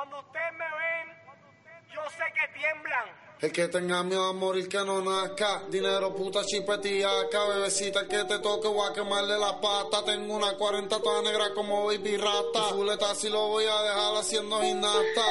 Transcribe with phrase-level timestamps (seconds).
[0.00, 1.08] Cuando ustedes me ven,
[1.94, 3.04] yo sé que tiemblan.
[3.38, 5.64] El que tenga miedo a morir que no nazca.
[5.68, 7.48] Dinero, puta, chipetiaca.
[7.48, 10.02] Bebecita, el que te toque, voy a quemarle la pata.
[10.02, 12.62] Tengo una 40 toda negra como baby rata.
[12.70, 15.26] Fuleta si lo voy a dejar haciendo gimnasta.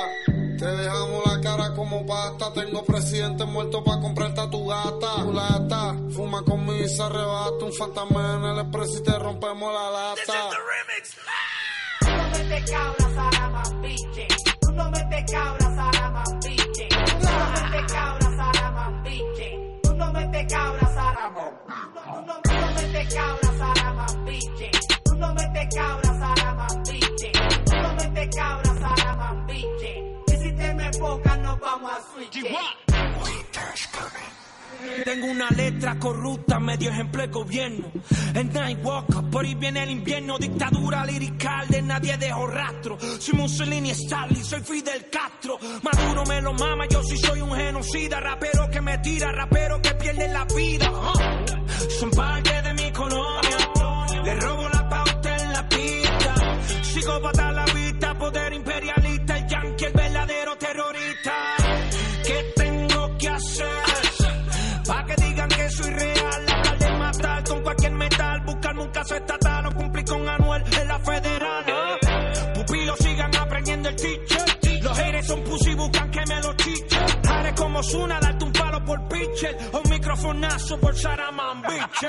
[0.59, 2.53] Te dejamos la cara como pasta.
[2.53, 5.23] Tengo presidente muerto para comprarte a tu gata.
[5.23, 7.65] Culata, fuma conmigo y se arrebata.
[7.65, 10.49] Un fantasma en el expreso y te rompemos la lata.
[15.19, 16.87] Metes cabras a la mambiche.
[16.89, 19.79] Tú no metes cabras a la mambiche.
[19.83, 24.71] Tú no metes cabras a la Tú no no metes cabras a la mambiche.
[25.03, 27.31] Tú no metes cabras a la mambiche.
[27.65, 30.15] Tú no metes cabras a la mambiche.
[30.27, 32.39] Y si te me enfocas nos vamos a switch.
[35.03, 37.91] Tengo una letra corrupta, medio ejemplo de gobierno.
[38.33, 40.37] El Nightwalker, por ahí viene el invierno.
[40.37, 42.97] Dictadura lirical de nadie dejó rastro.
[43.19, 45.57] Soy Mussolini, Stalin, soy Fidel Castro.
[45.83, 48.19] Maduro me lo mama, yo sí soy un genocida.
[48.19, 50.91] Rapero que me tira, rapero que pierde la vida.
[50.93, 51.13] Ah.
[51.99, 53.57] Son parte de mi colonia.
[54.23, 56.35] Le robo la pauta en la pista.
[56.83, 58.98] Psicópata a la vista, poder imperialista.
[69.09, 71.65] Caso estatal o cumplir con Anuel en la federal.
[72.53, 74.81] Pupilos sigan aprendiendo el teacher.
[74.83, 76.97] Los haters son pussy, buscan que me lo chiche.
[77.27, 82.07] Haré como Zuna, darte un palo por pitcher un microfonazo por Saraman, bitch.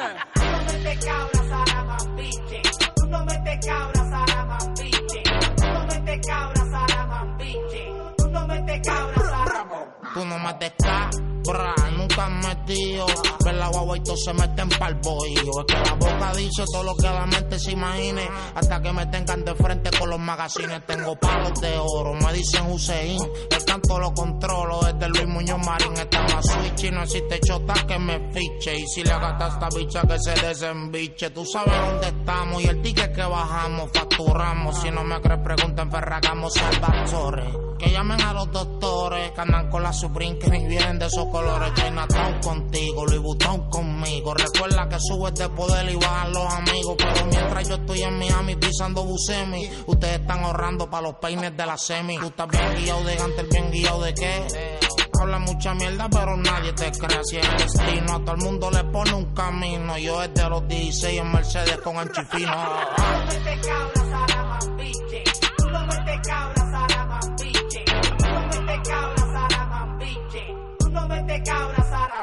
[13.71, 15.53] Guagua y todos se meten pa'l bohío.
[15.61, 18.29] Es que la boca dice todo lo que la mente se imagine.
[18.55, 20.87] Hasta que me tengan de frente con los magazines.
[20.87, 23.19] Tengo palos de oro, me dicen Hussein.
[23.51, 25.93] El canto lo controlo desde Luis Muñoz Marín.
[25.97, 28.79] Está más switch y no existe chota que me fiche.
[28.79, 31.31] Y si le gasta a esta bicha que se desembiche.
[31.31, 34.81] Tú sabes dónde estamos y el ticket que bajamos, facturamos.
[34.81, 37.70] Si no me crees, pregunta en Ferragamo Salvatore.
[37.81, 41.73] Que llamen a los doctores que andan con la Supreme que vienen de esos colores.
[41.73, 44.35] Chinatown contigo, Louis Vuitton conmigo.
[44.35, 46.97] Recuerda que subes de poder y bajan los amigos.
[46.99, 51.65] Pero mientras yo estoy en Miami pisando Busemi, ustedes están ahorrando para los peines de
[51.65, 52.19] la semi.
[52.19, 54.79] Tú estás bien guiado de Gantel, bien guiado de qué.
[55.19, 57.25] Habla mucha mierda, pero nadie te cree.
[57.25, 59.97] Si es el destino, a todo el mundo le pone un camino.
[59.97, 62.53] Yo desde los 16 en Mercedes con el chifino.
[62.97, 64.59] Tú no metes cabras a la.
[65.57, 67.00] Tú no metes cabras a
[71.41, 72.23] no metes cabras a la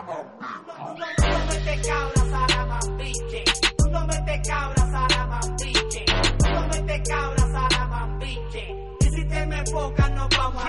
[1.27, 3.43] Tú no metes cabras a la mambiche.
[3.77, 6.05] Tú no metes cabras a la mambiche.
[6.37, 8.63] Tú no metes cabras a la mambiche.
[8.99, 10.67] Y si te me enfocas nos vamos a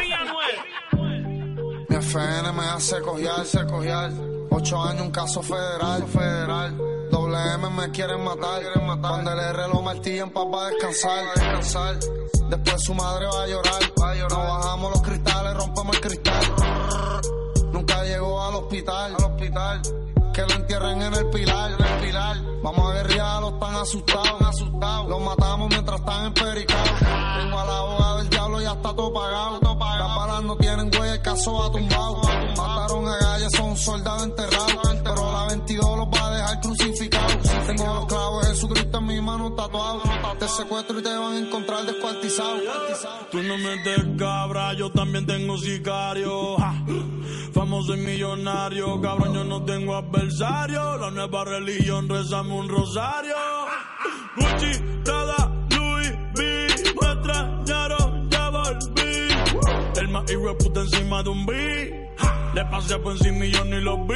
[1.88, 4.10] Mi FN me hace cojear, se cojear.
[4.50, 6.76] Ocho años, un caso federal, federal.
[7.10, 9.10] Doble M me quieren matar, quieren matar.
[9.10, 11.96] Cuando el R lo martillan pa' pa' descansar, descansar.
[12.48, 14.38] Después su madre va a llorar, va a llorar.
[14.38, 16.44] No bajamos los cristales, rompemos el cristal.
[17.88, 19.80] Nunca llegó al hospital, al hospital.
[20.34, 22.36] Que lo entierren en el pilar, en el pilar.
[22.62, 25.08] Vamos a guerrear, los tan asustados, asustados.
[25.08, 26.90] Los matamos mientras están empericados.
[27.38, 29.58] Tengo a la abogada del diablo, ya está todo pagado.
[29.60, 30.06] Todo pagado.
[30.06, 32.20] Las balas no tienen huella, el caso va tumbado.
[32.56, 34.72] Mataron a Galles, son soldados enterrados.
[35.02, 37.36] Pero la 22 los va a dejar crucificados.
[37.66, 40.02] Tengo los clavos de Jesucristo en mi mano tatuados.
[40.38, 42.58] Te secuestro y te van a encontrar descuartizado.
[43.30, 46.56] Tú no metes cabra, yo también tengo sicario.
[47.52, 50.96] Famoso y millonario, cabrón, yo no tengo adversario.
[50.98, 53.34] La nueva religión, rezamos un rosario.
[54.36, 60.00] Gucci, Prada, Louis V, me extrañaron, ya volví.
[60.00, 62.12] El más hijo encima de un B.
[62.54, 64.14] Le pasé por encima y yo ni lo vi.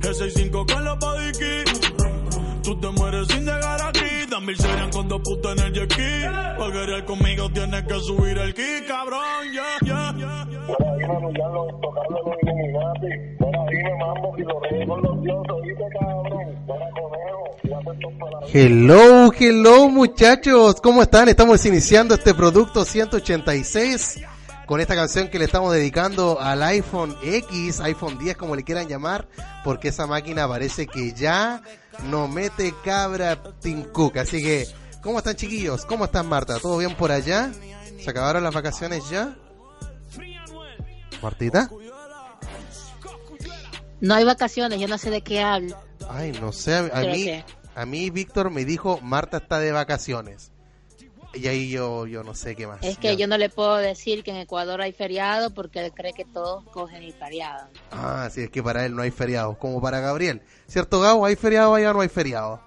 [0.00, 2.21] G65 con los bodyki.
[2.62, 4.26] Tú te mueres sin llegar aquí.
[4.30, 6.22] Dan mil serían con dos putas en el jet ski.
[6.58, 9.20] Para querer conmigo tienes que subir el ki, cabrón.
[9.52, 10.66] Yeah, yeah, yeah.
[10.66, 13.36] Por ahí me ya los tocando los Illuminati.
[13.38, 15.56] Por ahí me mambo y los reyes con los dioses.
[15.64, 16.66] ¿Viste, cabrón?
[16.66, 17.44] Para conejo.
[17.64, 21.28] Y hace estos para Hello, hello muchachos, ¿cómo están?
[21.28, 24.20] Estamos iniciando este producto 186
[24.66, 28.88] con esta canción que le estamos dedicando al iPhone X, iPhone 10 como le quieran
[28.88, 29.26] llamar,
[29.64, 31.62] porque esa máquina parece que ya
[32.04, 34.18] no mete cabra Tim Cook.
[34.18, 34.66] Así que,
[35.02, 35.84] ¿cómo están chiquillos?
[35.86, 36.58] ¿Cómo están Marta?
[36.58, 37.52] ¿Todo bien por allá?
[38.02, 39.36] ¿Se acabaron las vacaciones ya?
[41.22, 41.70] Martita?
[44.00, 45.76] No hay vacaciones, yo no sé de qué hablo.
[46.08, 47.44] Ay, no sé, a Creo mí, que-
[47.74, 50.50] a mí Víctor me dijo, Marta está de vacaciones.
[51.34, 52.82] Y ahí yo, yo no sé qué más.
[52.82, 56.12] Es que yo no le puedo decir que en Ecuador hay feriado porque él cree
[56.12, 57.68] que todos cogen el feriado.
[57.90, 60.42] Ah, sí, es que para él no hay feriados, como para Gabriel.
[60.66, 61.24] ¿Cierto, Gabo?
[61.24, 62.60] ¿Hay feriado allá o no hay feriado?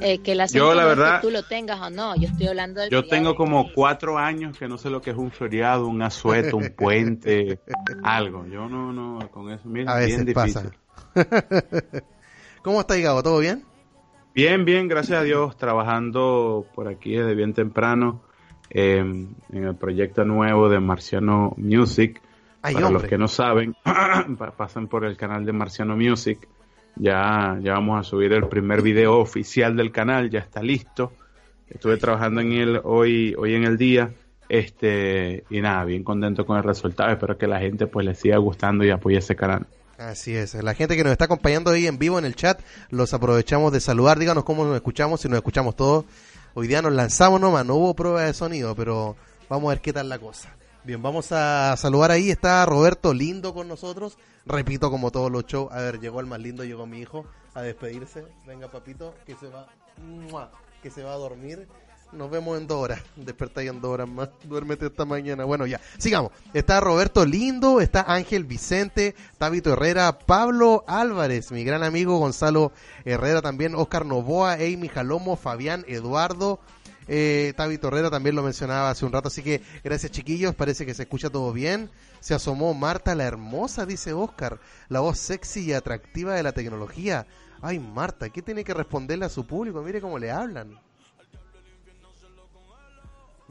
[0.00, 2.16] Eh, que la Yo, la verdad- que tú lo tengas o no.
[2.16, 5.10] Yo estoy hablando del Yo feriado tengo como cuatro años que no sé lo que
[5.10, 7.58] es un feriado, un asueto, un puente,
[8.04, 8.46] algo.
[8.46, 10.62] Yo no, no, con eso, mira, A veces bien pasa.
[10.62, 10.78] difícil.
[12.62, 13.22] ¿Cómo está, Gabo?
[13.22, 13.64] ¿Todo bien?
[14.34, 18.22] Bien, bien, gracias a Dios, trabajando por aquí desde bien temprano
[18.70, 22.20] eh, en el proyecto nuevo de Marciano Music.
[22.62, 23.02] Ay, Para hombre.
[23.02, 26.46] los que no saben, pa- pasan por el canal de Marciano Music.
[26.96, 31.12] Ya, ya vamos a subir el primer video oficial del canal, ya está listo.
[31.68, 34.10] Estuve trabajando en él hoy, hoy en el día.
[34.48, 37.10] Este, y nada, bien contento con el resultado.
[37.12, 39.66] Espero que la gente pues le siga gustando y apoye ese canal.
[40.00, 40.54] Así es.
[40.54, 42.58] La gente que nos está acompañando ahí en vivo en el chat,
[42.88, 44.18] los aprovechamos de saludar.
[44.18, 46.06] Díganos cómo nos escuchamos, si nos escuchamos todos.
[46.54, 49.14] Hoy día nos lanzamos nomás, no hubo prueba de sonido, pero
[49.50, 50.56] vamos a ver qué tal la cosa.
[50.84, 52.30] Bien, vamos a saludar ahí.
[52.30, 54.16] Está Roberto Lindo con nosotros.
[54.46, 55.70] Repito, como todos los shows.
[55.70, 58.24] A ver, llegó el más lindo, llegó mi hijo a despedirse.
[58.46, 59.68] Venga, papito, que se va,
[60.82, 61.68] que se va a dormir.
[62.12, 63.00] Nos vemos en dos horas.
[63.16, 64.28] Despertáis en dos horas más.
[64.44, 65.44] Duérmete esta mañana.
[65.44, 65.80] Bueno, ya.
[65.98, 66.32] Sigamos.
[66.52, 72.72] Está Roberto Lindo, está Ángel Vicente, Tabito Herrera, Pablo Álvarez, mi gran amigo Gonzalo
[73.04, 76.60] Herrera también, Oscar Novoa, Amy Jalomo, Fabián Eduardo.
[77.06, 80.94] Eh, Tabito Herrera también lo mencionaba hace un rato, así que gracias chiquillos, parece que
[80.94, 81.90] se escucha todo bien.
[82.20, 87.26] Se asomó Marta la hermosa, dice Oscar, la voz sexy y atractiva de la tecnología.
[87.62, 89.82] Ay Marta, ¿qué tiene que responderle a su público?
[89.82, 90.78] Mire cómo le hablan.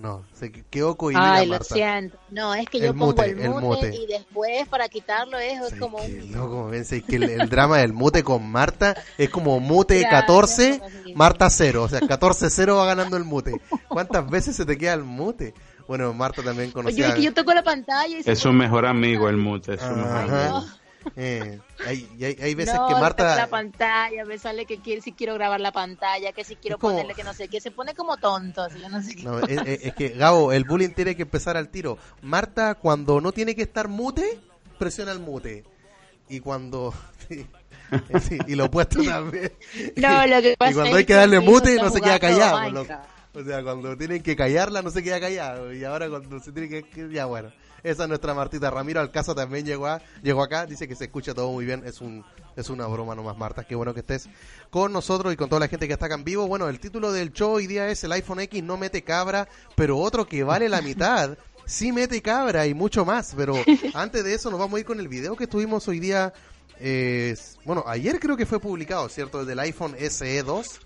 [0.01, 1.75] No, se quedó cohibida Ay, lo Marta.
[1.75, 2.17] siento.
[2.29, 3.95] No, es que El yo pongo mute, el el mute, mute.
[3.95, 6.31] y después para quitarlo es, es como Qué un...
[6.31, 10.21] loco, ven, sé que el, el drama del mute con Marta es como mute Claro,
[10.27, 11.13] 14, es como así.
[11.15, 13.59] Marta 0, o sea, 14-0 va ganando el mute.
[13.89, 15.53] ¿Cuántas veces se te queda el mute?
[15.85, 17.09] Bueno, Marta también Yo, conocía...
[17.09, 19.73] es que yo toco la pantalla y Es su mejor amigo el mute.
[19.73, 20.65] Es su mejor amigo.
[21.15, 23.47] Eh, hay, hay, hay veces no, que toco la Marta...
[23.47, 27.13] pantalla, me sale que quiere, si quiero grabar la pantalla, que si quiero como- ponerle
[27.13, 29.23] que no sé qué, se pone como tonto, así, yo no sé qué.
[29.23, 31.97] No, es, que, Gabo, el bullying tiene que empezar al tiro.
[32.21, 34.39] Marta, cuando no tiene que estar mute,
[34.77, 35.63] presiona el mute.
[36.29, 36.93] Y cuando...
[38.21, 39.51] sí, y lo opuesto también.
[39.95, 42.85] No, lo que pasa y cuando hay que darle mute, no se queda callado.
[43.33, 45.73] O sea, cuando tienen que callarla, no se queda callado.
[45.73, 47.51] Y ahora cuando se tiene que- Ya, bueno.
[47.83, 48.69] Esa es nuestra Martita.
[48.69, 50.65] Ramiro Alcaza también llegó, a, llegó acá.
[50.65, 51.83] Dice que se escucha todo muy bien.
[51.85, 52.23] Es un
[52.55, 53.63] es una broma nomás, Marta.
[53.63, 54.27] Qué bueno que estés
[54.69, 56.47] con nosotros y con toda la gente que está acá en vivo.
[56.47, 59.97] Bueno, el título del show hoy día es el iPhone X no mete cabra, pero
[59.97, 63.33] otro que vale la mitad sí mete cabra y mucho más.
[63.35, 63.55] Pero
[63.93, 66.33] antes de eso nos vamos a ir con el video que tuvimos hoy día.
[66.79, 67.35] eh,
[67.65, 69.41] bueno, ayer creo que fue publicado, ¿cierto?
[69.41, 70.79] El del iPhone SE 2.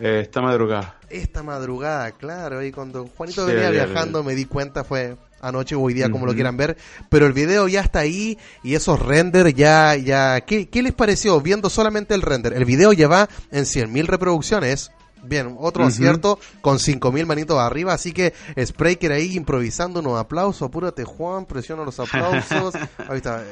[0.00, 0.96] Eh, esta madrugada.
[1.10, 5.80] Esta madrugada, claro, y cuando Juanito Sí, venía viajando me di cuenta, fue anoche o
[5.80, 6.76] hoy día, como lo quieran ver,
[7.08, 11.40] pero el video ya está ahí y esos render ya, ya, ¿qué, qué les pareció
[11.40, 12.52] viendo solamente el render?
[12.52, 14.90] El video ya va en 100.000 reproducciones.
[15.22, 21.04] Bien, otro acierto con 5.000 manitos arriba, así que Spraker ahí improvisando unos aplausos, apúrate
[21.04, 22.74] Juan, presiona los aplausos.
[23.08, 23.42] Ahí está,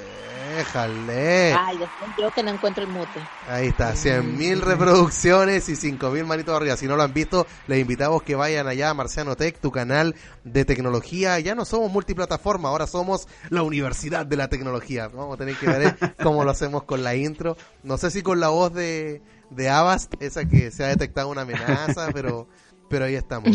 [0.56, 1.52] déjale.
[1.54, 1.78] Ay,
[2.18, 3.20] yo que no encuentro el mute.
[3.48, 6.76] Ahí está, 100.000 reproducciones y 5.000 manitos arriba.
[6.76, 10.14] Si no lo han visto, les invitamos que vayan allá a Marciano Tech, tu canal
[10.44, 11.38] de tecnología.
[11.40, 15.08] Ya no somos multiplataforma, ahora somos la Universidad de la Tecnología.
[15.08, 17.56] Vamos a tener que ver eh, cómo lo hacemos con la intro.
[17.82, 21.42] No sé si con la voz de, de Avast, esa que se ha detectado una
[21.42, 22.46] amenaza, pero,
[22.88, 23.50] pero ahí estamos.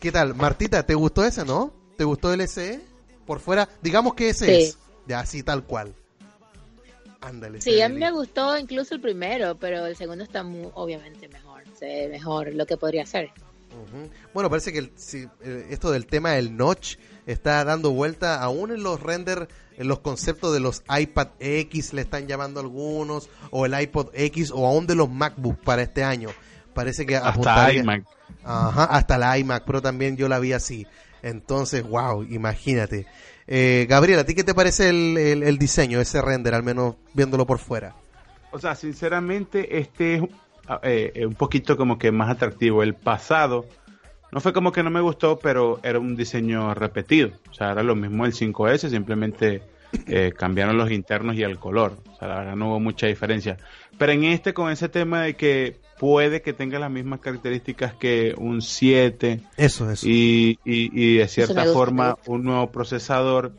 [0.00, 0.34] ¿Qué tal?
[0.34, 1.72] Martita, ¿te gustó ese, no?
[1.96, 2.80] ¿Te gustó el SE?
[3.26, 4.52] Por fuera, digamos que ese Sí.
[4.68, 4.78] es.
[5.06, 5.94] Ya, así tal cual.
[7.20, 7.60] Ándale.
[7.60, 11.62] Sí, a mí me gustó incluso el primero, pero el segundo está muy, obviamente mejor.
[11.78, 13.30] Se ve mejor lo que podría ser.
[14.34, 18.70] Bueno, parece que el- sí, eh, esto del tema del notch está dando vuelta aún
[18.72, 19.48] en los render,
[19.78, 24.50] en los conceptos de los iPad X le están llamando algunos, o el iPod X,
[24.54, 26.30] o aún de los MacBook para este año.
[26.74, 28.04] Parece que Hasta iMac.
[28.44, 30.86] Ajá, hasta la iMac Pro también yo la vi así.
[31.22, 33.06] Entonces, wow, imagínate.
[33.46, 36.96] Eh, Gabriel, ¿a ti qué te parece el, el- el diseño, ese render, al menos
[37.14, 37.94] viéndolo por fuera?
[38.50, 40.22] O sea, sinceramente, este es
[40.82, 42.82] eh, eh, un poquito como que más atractivo.
[42.82, 43.66] El pasado
[44.32, 47.30] no fue como que no me gustó, pero era un diseño repetido.
[47.50, 49.62] O sea, era lo mismo el 5S, simplemente
[50.06, 51.98] eh, cambiaron los internos y el color.
[52.10, 53.58] O sea, la verdad no hubo mucha diferencia.
[53.98, 58.34] Pero en este, con ese tema de que puede que tenga las mismas características que
[58.36, 60.08] un 7 Eso, eso.
[60.08, 63.52] y, y, y de cierta gusta, forma un nuevo procesador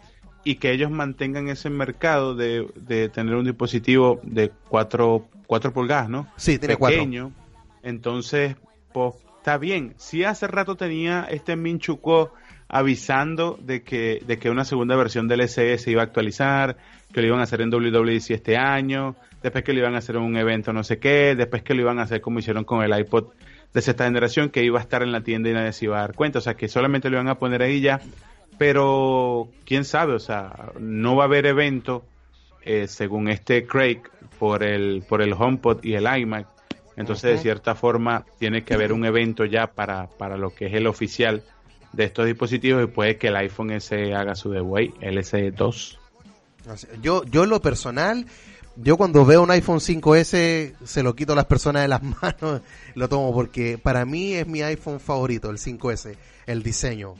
[0.43, 5.27] y que ellos mantengan ese mercado de, de tener un dispositivo de 4,
[5.73, 6.27] pulgadas, ¿no?
[6.35, 6.97] Sí, tiene cuatro.
[6.97, 7.31] Pequeño.
[7.81, 8.55] Entonces,
[8.91, 9.93] pues, está bien.
[9.97, 12.31] Si hace rato tenía este Minchuko
[12.69, 16.77] avisando de que, de que una segunda versión del SE se iba a actualizar,
[17.11, 20.15] que lo iban a hacer en WWDC este año, después que lo iban a hacer
[20.15, 22.85] en un evento no sé qué, después que lo iban a hacer como hicieron con
[22.85, 23.33] el iPod
[23.73, 26.01] de sexta generación, que iba a estar en la tienda y nadie se iba a
[26.03, 27.99] dar cuenta, o sea que solamente lo iban a poner ahí ya,
[28.57, 32.05] pero quién sabe, o sea, no va a haber evento
[32.61, 34.03] eh, según este Craig
[34.39, 36.52] por el, por el HomePod y el iMac,
[36.97, 40.73] entonces de cierta forma tiene que haber un evento ya para, para lo que es
[40.73, 41.43] el oficial
[41.91, 45.97] de estos dispositivos y puede que el iPhone S haga su debut el S2.
[46.67, 48.25] Así- Yo, yo en lo personal,
[48.75, 52.61] yo cuando veo un iPhone 5S se lo quito a las personas de las manos,
[52.95, 56.15] lo tomo porque para mí es mi iPhone favorito, el 5S,
[56.47, 57.15] el diseño.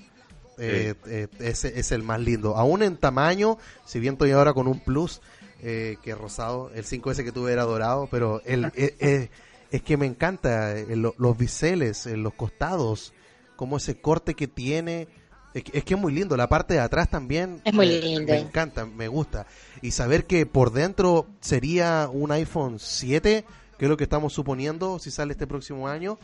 [0.60, 2.56] Eh, eh, ese es el más lindo.
[2.56, 5.20] Aún en tamaño, si bien estoy ahora con un Plus,
[5.64, 9.30] eh, que rosado, el 5S que tuve era dorado, pero el, eh, eh,
[9.74, 13.14] es que me encanta eh, lo- los biseles, eh, los costados,
[13.56, 15.08] como ese corte que tiene.
[15.54, 17.62] Es que, es que es muy lindo, la parte de atrás también.
[17.66, 18.32] Es muy eh, lindo.
[18.34, 19.46] Me encanta, me gusta.
[19.82, 23.46] Y saber que por dentro sería un iPhone 7,
[23.78, 26.18] que es lo que estamos suponiendo si sale este próximo año.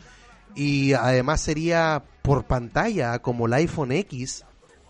[0.54, 4.44] Y además sería por pantalla como el iPhone X.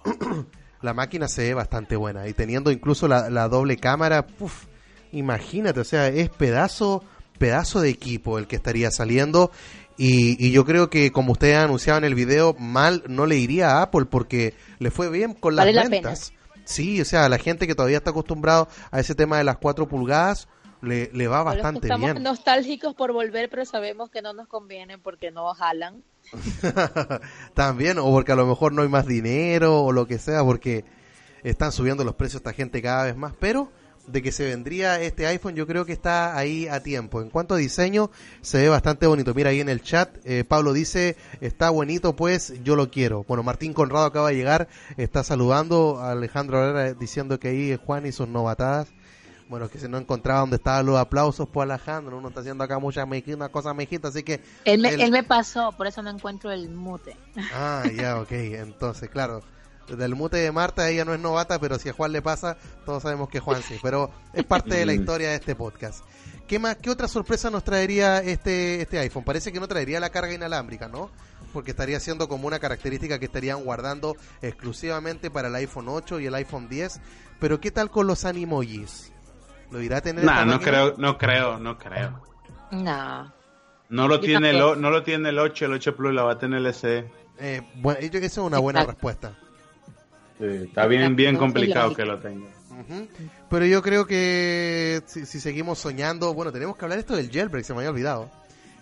[0.82, 2.26] la máquina se ve bastante buena.
[2.28, 4.66] Y teniendo incluso la, la doble cámara, puf,
[5.12, 7.04] imagínate, o sea, es pedazo,
[7.40, 9.50] pedazo de equipo el que estaría saliendo.
[9.96, 13.70] Y, y yo creo que, como ustedes anunciaban en el video, mal no le iría
[13.70, 16.32] a Apple porque le fue bien con las Vale la ventas.
[16.64, 19.88] Sí, o sea, la gente que todavía está acostumbrado a ese tema de las 4
[19.88, 20.48] pulgadas,
[20.82, 22.22] le, le va bastante estamos bien.
[22.22, 26.02] nostálgicos por volver, pero sabemos que no nos conviene porque no jalan.
[27.54, 30.84] También, o porque a lo mejor no hay más dinero o lo que sea, porque
[31.42, 33.72] están subiendo los precios esta gente cada vez más, pero
[34.12, 37.20] de que se vendría este iPhone yo creo que está ahí a tiempo.
[37.22, 39.34] En cuanto a diseño, se ve bastante bonito.
[39.34, 43.24] Mira ahí en el chat, eh, Pablo dice, está bonito pues, yo lo quiero.
[43.24, 47.78] Bueno, Martín Conrado acaba de llegar, está saludando a Alejandro Herrera diciendo que ahí es
[47.80, 48.88] Juan y sus novatadas.
[49.48, 52.78] Bueno, que se no encontraba donde estaban los aplausos por Alejandro, uno está haciendo acá
[52.78, 54.40] muchas una cosa mejita, así que...
[54.64, 57.16] Él me, él- él me pasó, por eso no encuentro el mute.
[57.52, 58.30] Ah, ya, ok.
[58.30, 59.42] Entonces, claro,
[59.96, 63.02] del mute de Marta ella no es novata, pero si a Juan le pasa, todos
[63.02, 63.78] sabemos que Juan sí.
[63.82, 66.04] Pero es parte de la historia de este podcast.
[66.46, 66.76] ¿Qué más?
[66.76, 69.24] ¿Qué otra sorpresa nos traería este este iPhone?
[69.24, 71.10] Parece que no traería la carga inalámbrica, ¿no?
[71.52, 76.26] Porque estaría siendo como una característica que estarían guardando exclusivamente para el iPhone 8 y
[76.26, 77.00] el iPhone 10.
[77.38, 79.12] Pero ¿qué tal con los animojis?
[79.70, 80.24] ¿Lo irá a tener?
[80.24, 82.20] Nah, no creo, no creo, no creo.
[82.72, 83.32] No.
[83.88, 86.32] No lo Yo tiene el, no lo tiene el 8, el 8 Plus la va
[86.32, 87.10] a tener el SE.
[87.38, 88.92] Eh, bueno, yo creo que esa es una buena Exacto.
[88.92, 89.38] respuesta.
[90.40, 92.46] Está bien, bien complicado que lo tenga.
[93.48, 97.64] Pero yo creo que si, si seguimos soñando, bueno, tenemos que hablar esto del jailbreak,
[97.64, 98.30] se me había olvidado.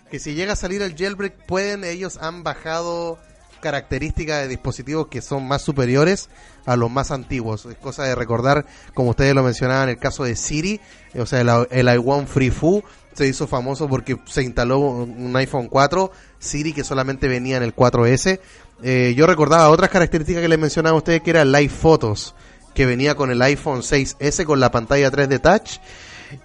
[0.09, 3.19] Que si llega a salir el jailbreak, pueden, ellos han bajado
[3.59, 6.29] características de dispositivos que son más superiores
[6.65, 7.65] a los más antiguos.
[7.65, 10.79] Es cosa de recordar, como ustedes lo mencionaban, el caso de Siri,
[11.17, 15.35] o sea, el, el i1 Free Fu se hizo famoso porque se instaló un un
[15.35, 18.39] iPhone 4, Siri que solamente venía en el 4S.
[18.83, 22.35] Eh, yo recordaba otras características que les mencionaba a ustedes que era Live Photos,
[22.73, 25.79] que venía con el iPhone 6S con la pantalla 3D Touch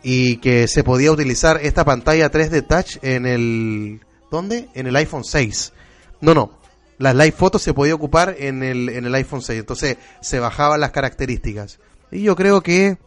[0.02, 4.00] y que se podía utilizar esta pantalla 3D Touch en el
[4.30, 4.68] ¿dónde?
[4.74, 5.72] En el iPhone 6.
[6.20, 6.58] No, no.
[6.98, 10.80] Las live fotos se podía ocupar en el, en el iPhone 6, entonces se bajaban
[10.80, 11.80] las características.
[12.10, 12.98] Y yo creo que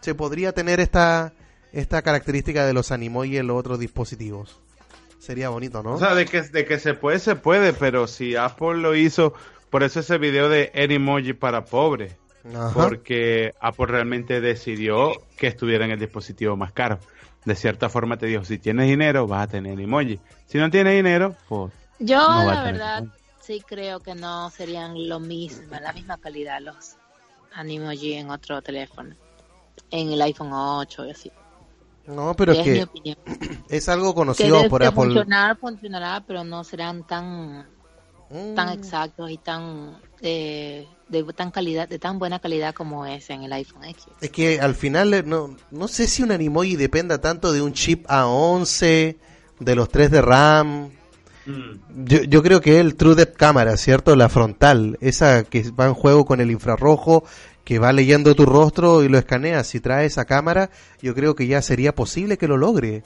[0.00, 1.34] se podría tener esta
[1.72, 4.60] esta característica de los animoji en los otros dispositivos.
[5.18, 5.94] Sería bonito, ¿no?
[5.94, 9.34] O sea, de que, de que se puede, se puede, pero si Apple lo hizo,
[9.70, 12.14] por eso ese video de Animoji para pobres.
[12.54, 12.70] Ajá.
[12.72, 16.98] Porque Apple realmente decidió que estuviera en el dispositivo más caro.
[17.44, 20.18] De cierta forma te dijo, si tienes dinero, vas a tener emoji.
[20.46, 23.12] Si no tienes dinero, pues Yo, No la verdad, emoji.
[23.40, 26.96] sí creo que no serían lo mismo, la misma calidad los
[27.54, 29.14] Animoji en otro teléfono.
[29.90, 31.32] En el iPhone 8 y así.
[32.08, 32.86] No, pero es que
[33.68, 35.04] es algo Que conocido de, por Apple.
[35.04, 37.66] funcionar, funcionará, pero no serán tan
[38.30, 38.54] Mm.
[38.54, 43.42] tan exactos y tan eh, de tan calidad, de tan buena calidad como es en
[43.42, 44.04] el iPhone X.
[44.20, 47.72] Es que al final eh, no, no sé si un Animoji dependa tanto de un
[47.72, 49.16] chip A11,
[49.60, 50.90] de los 3 de RAM.
[52.04, 54.14] Yo, yo creo que el True Depth Camera, ¿cierto?
[54.14, 57.24] La frontal, esa que va en juego con el infrarrojo,
[57.68, 59.62] que va leyendo tu rostro y lo escanea.
[59.62, 60.70] Si trae esa cámara,
[61.02, 63.02] yo creo que ya sería posible que lo logre.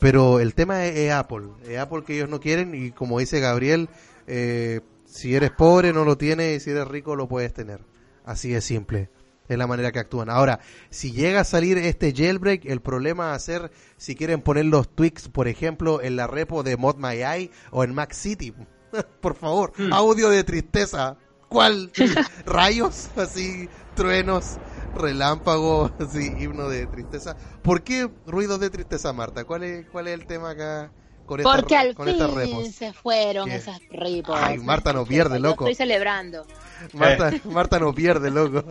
[0.00, 3.38] Pero el tema es, es Apple, es Apple que ellos no quieren y como dice
[3.38, 3.88] Gabriel,
[4.26, 7.84] eh, si eres pobre no lo tienes y si eres rico lo puedes tener.
[8.24, 9.08] Así de simple.
[9.48, 10.30] Es la manera que actúan.
[10.30, 10.58] Ahora,
[10.90, 14.92] si llega a salir este jailbreak, el problema va a ser si quieren poner los
[14.92, 18.52] tweaks, por ejemplo, en la repo de Mod My Eye o en Mac City.
[19.20, 21.18] por favor, audio de tristeza.
[21.52, 21.92] ¿Cuál?
[22.46, 23.10] ¿Rayos?
[23.14, 24.58] Así, truenos,
[24.94, 27.36] relámpagos, así, himno de tristeza.
[27.60, 29.44] ¿Por qué ruidos de tristeza, Marta?
[29.44, 30.90] ¿Cuál es, cuál es el tema acá
[31.26, 32.68] con, esta- Porque al con estas fin repos?
[32.68, 33.56] se fueron ¿Qué?
[33.56, 34.38] esas ripos.
[34.40, 35.64] Ay, Marta no pierde, Yo loco.
[35.64, 36.46] Estoy celebrando.
[36.92, 38.64] Marta, Marta no pierde, loco.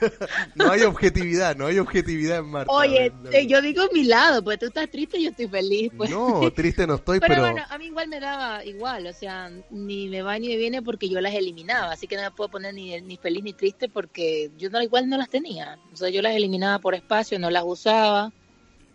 [0.54, 2.72] no hay objetividad, no hay objetividad en Marta.
[2.72, 3.30] Oye, No.
[3.30, 5.90] eh, yo digo mi lado, pues tú estás triste y yo estoy feliz.
[5.96, 6.10] Pues.
[6.10, 7.42] No, triste no estoy, pero, pero...
[7.42, 10.82] bueno, a mí igual me daba igual, o sea, ni me va ni me viene
[10.82, 13.88] porque yo las eliminaba, así que no me puedo poner ni, ni feliz ni triste
[13.88, 17.50] porque yo no, igual no las tenía, o sea, yo las eliminaba por espacio, no
[17.50, 18.32] las usaba,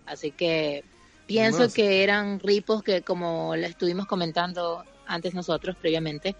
[0.05, 0.83] así que
[1.29, 6.35] pienso que eran ripos que como la estuvimos comentando antes nosotros previamente,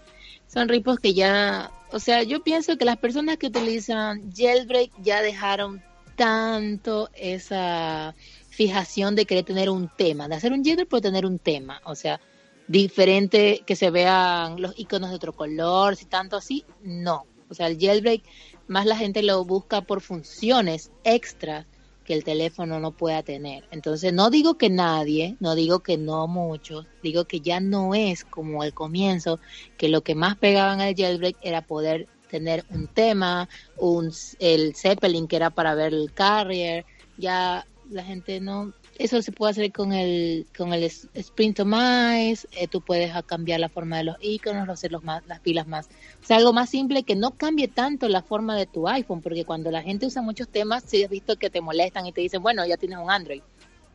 [0.48, 5.22] son ripos que ya, o sea, yo pienso que las personas que utilizan jailbreak ya
[5.22, 5.80] dejaron
[6.16, 8.16] tanto esa
[8.50, 11.94] fijación de querer tener un tema, de hacer un jailbreak por tener un tema, o
[11.94, 12.20] sea,
[12.66, 17.26] diferente que se vean los iconos de otro color, si tanto así, no.
[17.48, 18.22] O sea, el jailbreak
[18.66, 21.66] más la gente lo busca por funciones extras
[22.10, 23.62] que el teléfono no pueda tener.
[23.70, 28.24] Entonces, no digo que nadie, no digo que no muchos, digo que ya no es
[28.24, 29.38] como al comienzo,
[29.76, 35.28] que lo que más pegaban al jailbreak era poder tener un tema, un el Zeppelin
[35.28, 36.84] que era para ver el carrier,
[37.16, 42.82] ya la gente no eso se puede hacer con el con el Sprintomize, eh, tú
[42.82, 45.88] puedes cambiar la forma de los iconos, hacer más, las pilas más,
[46.22, 49.46] o sea, algo más simple que no cambie tanto la forma de tu iPhone, porque
[49.46, 52.42] cuando la gente usa muchos temas, sí has visto que te molestan y te dicen,
[52.42, 53.40] bueno, ya tienes un Android,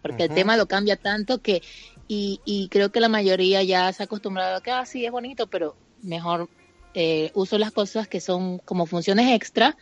[0.01, 1.61] porque el tema lo cambia tanto que,
[2.07, 5.11] y, y creo que la mayoría ya se ha acostumbrado a que, ah, sí, es
[5.11, 6.49] bonito, pero mejor
[6.95, 9.77] eh, uso las cosas que son como funciones extra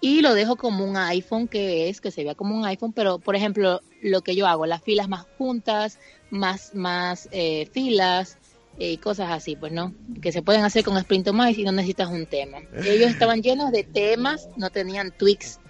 [0.00, 3.18] y lo dejo como un iPhone que es, que se vea como un iPhone, pero
[3.18, 5.98] por ejemplo, lo que yo hago, las filas más juntas,
[6.30, 8.38] más, más eh, filas
[8.78, 12.10] eh, y cosas así, pues no, que se pueden hacer con Sprintomize y no necesitas
[12.10, 12.58] un tema.
[12.84, 15.60] Ellos estaban llenos de temas, no tenían tweaks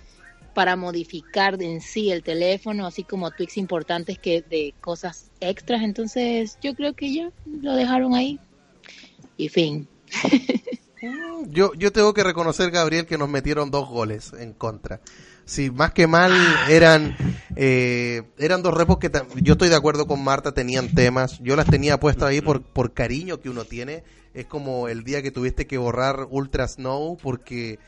[0.54, 6.58] para modificar en sí el teléfono, así como tweaks importantes que de cosas extras, entonces
[6.62, 8.38] yo creo que ya lo dejaron ahí
[9.36, 9.88] y fin.
[11.48, 15.00] Yo, yo tengo que reconocer, Gabriel, que nos metieron dos goles en contra.
[15.46, 16.32] Sí, más que mal
[16.68, 17.16] eran
[17.54, 19.10] eh, eran dos repos que
[19.42, 21.38] yo estoy de acuerdo con Marta, tenían temas.
[21.40, 24.04] Yo las tenía puestas ahí por, por cariño que uno tiene.
[24.32, 27.78] Es como el día que tuviste que borrar Ultra Snow porque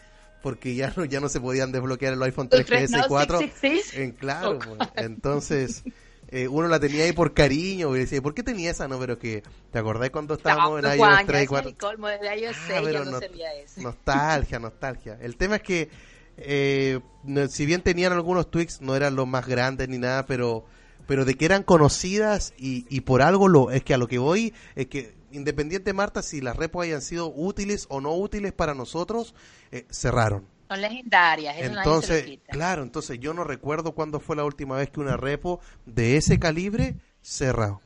[0.42, 3.38] porque ya no ya no se podían desbloquear el iPhone 3GS Ultra Snow 4.
[3.38, 3.94] 666.
[3.94, 5.82] En claro, pues, entonces
[6.28, 8.88] eh, uno la tenía ahí por cariño y decía, ¿por qué tenía esa?
[8.88, 11.70] No, pero que te acordás cuando estábamos en iOS 3 y 4.
[11.70, 13.82] el colmo iOS Ah, 6 ya pero no no- servía ese.
[13.82, 15.18] Nostalgia, nostalgia.
[15.20, 15.88] El tema es que,
[16.36, 20.64] eh, no- si bien tenían algunos tweaks, no eran los más grandes ni nada, pero,
[21.06, 24.18] pero de que eran conocidas y, y por algo lo, es que a lo que
[24.18, 28.74] voy es que independiente Marta si las repos hayan sido útiles o no útiles para
[28.74, 29.34] nosotros,
[29.70, 30.46] eh, cerraron.
[30.68, 32.52] Son legendarias, eso nadie se lo Entonces, quita.
[32.52, 36.38] claro, entonces yo no recuerdo cuándo fue la última vez que una repo de ese
[36.38, 37.80] calibre cerró.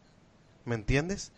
[0.65, 1.33] ¿Me entiendes?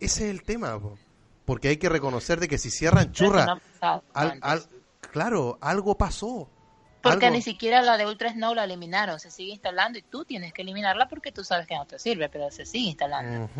[0.00, 0.98] Ese es el tema, po.
[1.46, 4.66] porque hay que reconocer de que si cierran churra, no ha pasado al- al-
[5.12, 6.48] claro, algo pasó.
[7.02, 10.24] Porque Algo- ni siquiera la de Ultra Snow la eliminaron, se sigue instalando y tú
[10.24, 13.50] tienes que eliminarla porque tú sabes que no te sirve, pero se sigue instalando.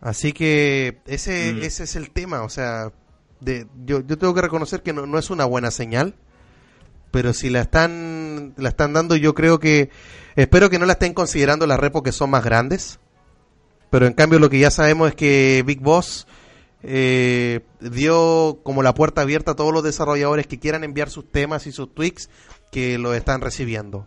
[0.00, 1.62] Así que ese, Mm.
[1.62, 2.92] ese es el tema, o sea,
[3.40, 6.14] de, yo, yo tengo que reconocer que no, no es una buena señal,
[7.10, 9.90] pero si la están, la están dando, yo creo que,
[10.36, 12.98] espero que no la estén considerando las repos que son más grandes,
[13.90, 16.26] pero en cambio lo que ya sabemos es que Big Boss
[16.82, 21.66] eh, dio como la puerta abierta a todos los desarrolladores que quieran enviar sus temas
[21.66, 22.28] y sus tweaks
[22.72, 24.06] que lo están recibiendo.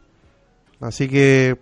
[0.81, 1.57] Así que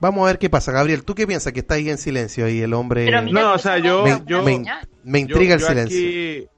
[0.00, 0.72] vamos a ver qué pasa.
[0.72, 3.06] Gabriel, ¿tú qué piensas que está ahí en silencio ahí el hombre?
[3.06, 4.64] Pero mira No, que o sea, yo- me, yo- me-
[5.04, 5.98] me intriga yo- el silencio.
[5.98, 6.48] aquí,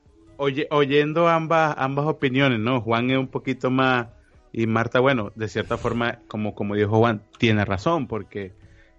[0.42, 2.81] oye- oyendo ambas, ambas opiniones, ¿no?
[2.81, 4.09] Juan es un poquito más
[4.52, 8.52] y Marta, bueno, de cierta forma, como, como dijo Juan, tiene razón, porque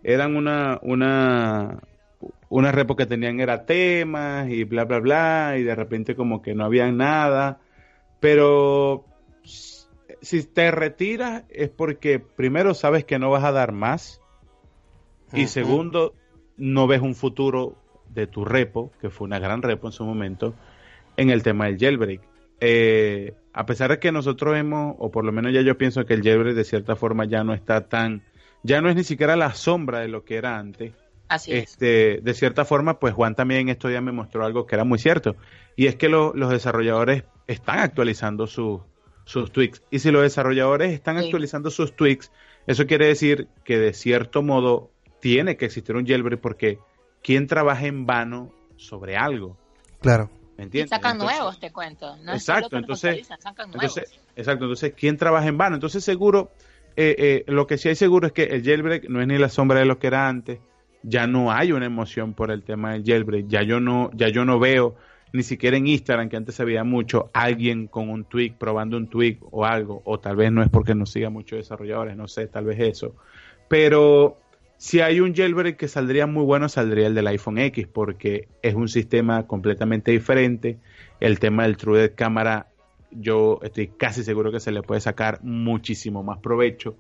[0.03, 1.79] eran una, una,
[2.49, 6.55] una repo que tenían era temas y bla, bla, bla, y de repente como que
[6.55, 7.59] no había nada,
[8.19, 9.03] pero
[10.21, 14.21] si te retiras es porque primero sabes que no vas a dar más
[15.33, 16.13] y segundo
[16.55, 17.75] no ves un futuro
[18.07, 20.53] de tu repo, que fue una gran repo en su momento,
[21.17, 22.21] en el tema del jailbreak.
[22.59, 26.13] Eh, a pesar de que nosotros hemos, o por lo menos ya yo pienso que
[26.13, 28.23] el jailbreak de cierta forma ya no está tan,
[28.63, 30.93] ya no es ni siquiera la sombra de lo que era antes.
[31.27, 31.71] Así es.
[31.71, 34.99] Este, de cierta forma, pues Juan también estos días me mostró algo que era muy
[34.99, 35.35] cierto,
[35.75, 38.81] y es que lo- los desarrolladores están actualizando sus
[39.25, 39.81] sus tweaks.
[39.89, 41.23] Y si los desarrolladores están Sí.
[41.25, 42.29] actualizando sus tweaks,
[42.67, 46.77] eso quiere decir que de cierto modo tiene que existir un jailbreak porque
[47.21, 49.57] ¿quién trabaja en vano sobre algo?
[50.01, 50.29] Claro.
[50.57, 50.89] ¿Me Y entiendes?
[50.91, 52.15] sacan Entonces- nuevos, te cuento.
[52.17, 53.71] No Exacto, entonces- sacan.
[53.73, 55.75] Entonces, exacto, entonces, ¿quién trabaja en vano?
[55.75, 56.51] Entonces, seguro,
[56.95, 59.49] eh, eh, lo que sí hay seguro es que el jailbreak no es ni la
[59.49, 60.59] sombra de lo que era antes.
[61.01, 63.47] Ya no hay una emoción por el tema del jailbreak.
[63.47, 64.95] Ya yo no, ya yo no veo,
[65.33, 69.07] ni siquiera en Instagram, que antes se veía mucho, alguien con un tweak, probando un
[69.07, 70.03] tweak o algo.
[70.05, 73.15] O tal vez no es porque no siga muchos desarrolladores, no sé, tal vez eso.
[73.67, 74.37] Pero
[74.83, 78.75] si hay un jailbreak que saldría muy bueno, saldría el del iPhone X, porque es
[78.75, 80.77] un sistema completamente diferente.
[81.21, 82.67] El tema del True Cámara,
[83.09, 86.97] yo estoy casi seguro que se le puede sacar muchísimo más provecho.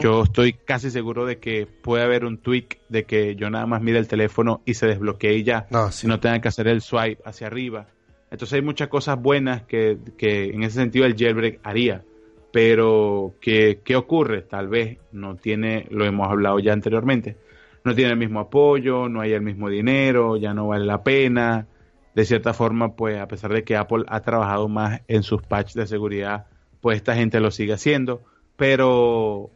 [0.00, 3.82] Yo estoy casi seguro de que puede haber un tweak de que yo nada más
[3.82, 5.66] mire el teléfono y se desbloquee y ya.
[5.68, 6.06] No, sí.
[6.06, 7.88] No tenga que hacer el swipe hacia arriba.
[8.30, 12.04] Entonces hay muchas cosas buenas que, que en ese sentido el jailbreak haría.
[12.50, 14.42] Pero, ¿qué, ¿qué ocurre?
[14.42, 17.36] Tal vez no tiene, lo hemos hablado ya anteriormente,
[17.84, 21.66] no tiene el mismo apoyo, no hay el mismo dinero, ya no vale la pena.
[22.14, 25.74] De cierta forma, pues a pesar de que Apple ha trabajado más en sus patches
[25.74, 26.46] de seguridad,
[26.80, 28.22] pues esta gente lo sigue haciendo.
[28.56, 29.50] Pero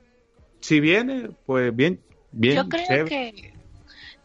[0.60, 2.00] si viene, pues bien,
[2.30, 2.56] bien.
[2.56, 3.08] Yo creo chévere.
[3.08, 3.54] que,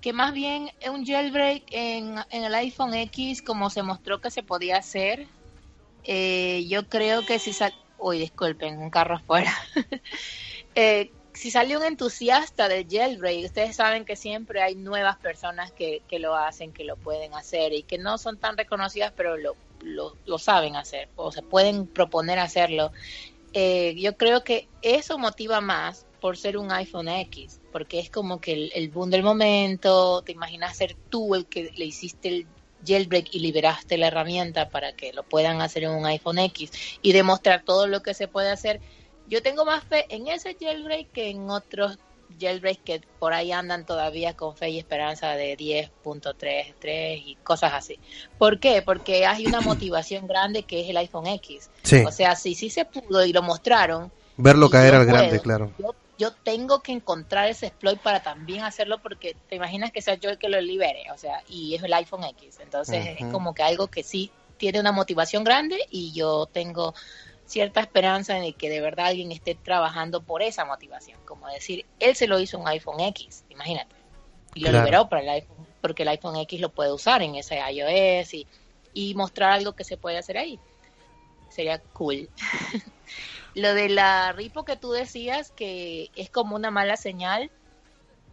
[0.02, 4.44] que más bien un jailbreak en, en el iPhone X, como se mostró que se
[4.44, 5.26] podía hacer,
[6.04, 7.74] eh, yo creo que si sal...
[8.00, 9.54] Uy, disculpen, un carro afuera.
[10.80, 16.04] Eh, si sale un entusiasta del jailbreak, ustedes saben que siempre hay nuevas personas que,
[16.08, 19.56] que lo hacen, que lo pueden hacer y que no son tan reconocidas, pero lo,
[19.82, 22.92] lo, lo saben hacer o se pueden proponer hacerlo.
[23.54, 28.42] Eh, yo creo que eso motiva más por ser un iPhone X, porque es como
[28.42, 32.48] que el, el boom del momento, te imaginas ser tú el que le hiciste el
[32.88, 36.72] jailbreak y liberaste la herramienta para que lo puedan hacer en un iPhone X
[37.02, 38.80] y demostrar todo lo que se puede hacer.
[39.28, 41.98] Yo tengo más fe en ese jailbreak que en otros
[42.40, 48.00] jailbreaks que por ahí andan todavía con fe y esperanza de 10.33 y cosas así.
[48.38, 48.82] ¿Por qué?
[48.82, 51.70] Porque hay una motivación grande que es el iPhone X.
[51.84, 52.04] Sí.
[52.06, 55.72] O sea, si sí se pudo y lo mostraron, Verlo caer al grande, claro.
[55.80, 60.16] Yo, yo tengo que encontrar ese exploit para también hacerlo porque te imaginas que sea
[60.16, 62.60] yo el que lo libere, o sea, y es el iPhone X.
[62.60, 66.96] Entonces es como que algo que sí tiene una motivación grande y yo tengo
[67.46, 71.20] cierta esperanza en que de verdad alguien esté trabajando por esa motivación.
[71.26, 73.96] Como decir, él se lo hizo un iPhone X, imagínate.
[74.56, 74.86] Y lo Claro.
[74.86, 78.48] liberó para el iPhone, porque el iPhone X lo puede usar en ese iOS y,
[78.94, 80.60] y mostrar algo que se puede hacer ahí.
[81.50, 82.28] Sería cool.
[83.58, 87.50] Lo de la ripo que tú decías que es como una mala señal,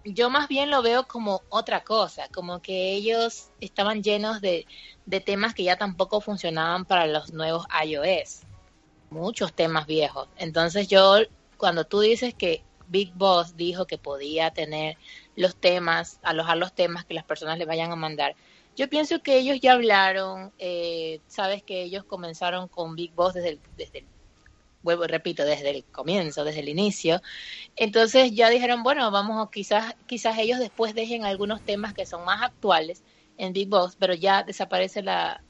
[0.04, 4.66] yo más bien lo veo como otra cosa, como que ellos estaban llenos de,
[5.06, 8.42] de temas que ya tampoco funcionaban para los nuevos iOS,
[9.08, 10.28] muchos temas viejos.
[10.36, 11.16] Entonces yo,
[11.56, 14.98] cuando tú dices que Big Boss dijo que podía tener
[15.36, 18.36] los temas, alojar los temas que las personas le vayan a mandar,
[18.76, 23.48] yo pienso que ellos ya hablaron, eh, sabes que ellos comenzaron con Big Boss desde
[23.48, 24.13] el, desde el
[24.84, 27.20] vuelvo repito, desde el comienzo, desde el inicio.
[27.76, 32.42] Entonces ya dijeron, bueno, vamos, quizás, quizás ellos después dejen algunos temas que son más
[32.42, 33.02] actuales
[33.36, 35.42] en Big Boss, pero ya desaparece la,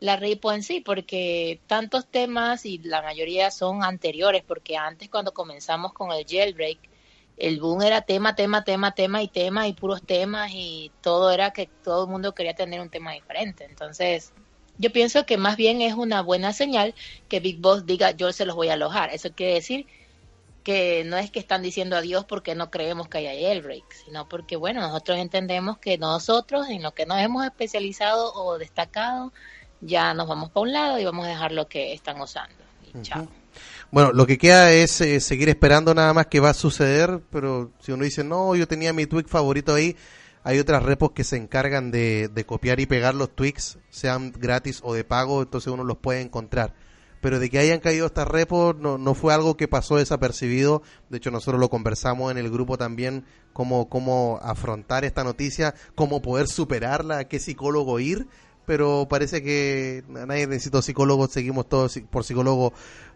[0.00, 5.32] la repo en sí, porque tantos temas y la mayoría son anteriores, porque antes cuando
[5.32, 6.90] comenzamos con el jailbreak,
[7.36, 11.52] el boom era tema, tema, tema, tema y tema y puros temas y todo era
[11.52, 13.64] que todo el mundo quería tener un tema diferente.
[13.64, 14.34] Entonces,
[14.82, 16.94] yo pienso que más bien es una buena señal
[17.28, 19.10] que Big Boss diga yo se los voy a alojar.
[19.14, 19.86] Eso quiere decir
[20.64, 24.56] que no es que están diciendo adiós porque no creemos que haya jailbreak, sino porque,
[24.56, 29.32] bueno, nosotros entendemos que nosotros en lo que nos hemos especializado o destacado,
[29.80, 32.56] ya nos vamos para un lado y vamos a dejar lo que están usando.
[32.92, 33.28] Y chao.
[33.92, 37.70] Bueno, lo que queda es eh, seguir esperando nada más que va a suceder, pero
[37.80, 39.96] si uno dice, no, yo tenía mi tweak favorito ahí,
[40.44, 44.80] hay otras repos que se encargan de, de copiar y pegar los tweaks, sean gratis
[44.82, 46.74] o de pago, entonces uno los puede encontrar.
[47.20, 51.18] Pero de que hayan caído estas repos no, no fue algo que pasó desapercibido, de
[51.18, 56.48] hecho nosotros lo conversamos en el grupo también, cómo, cómo afrontar esta noticia, cómo poder
[56.48, 58.26] superarla, a qué psicólogo ir,
[58.66, 62.72] pero parece que nadie necesita psicólogo, seguimos todos por psicólogo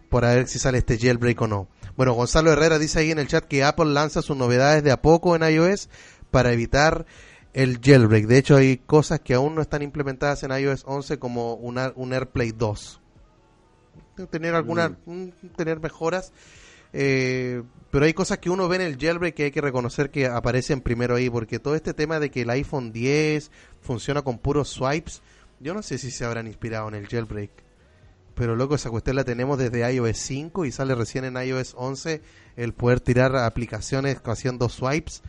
[0.08, 1.68] para ver si sale este jailbreak o no.
[1.96, 5.02] Bueno, Gonzalo Herrera dice ahí en el chat que Apple lanza sus novedades de a
[5.02, 5.88] poco en iOS
[6.30, 7.06] para evitar
[7.52, 8.26] el jailbreak.
[8.26, 12.12] De hecho, hay cosas que aún no están implementadas en iOS 11 como una, un
[12.12, 13.00] AirPlay 2.
[14.30, 16.32] Tener algunas, mm, tener mejoras.
[16.92, 20.26] Eh, pero hay cosas que uno ve en el jailbreak que hay que reconocer que
[20.26, 24.68] aparecen primero ahí, porque todo este tema de que el iPhone 10 funciona con puros
[24.68, 25.22] swipes,
[25.60, 27.50] yo no sé si se habrán inspirado en el jailbreak.
[28.34, 32.20] Pero loco, esa cuestión la tenemos desde iOS 5 y sale recién en iOS 11
[32.56, 35.22] el poder tirar aplicaciones haciendo swipes.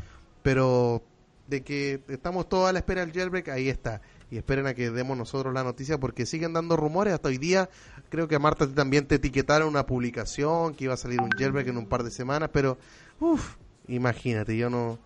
[0.48, 1.04] Pero
[1.48, 4.00] de que estamos todos a la espera del jailbreak, ahí está.
[4.32, 7.14] Y esperen a que demos nosotros la noticia porque siguen dando rumores.
[7.14, 7.70] Hasta hoy día
[8.08, 11.68] creo que a Marta también te etiquetaron una publicación que iba a salir un jailbreak
[11.68, 12.50] en un par de semanas.
[12.54, 12.78] Pero,
[13.20, 13.56] uff,
[13.90, 15.00] imagínate, yo no...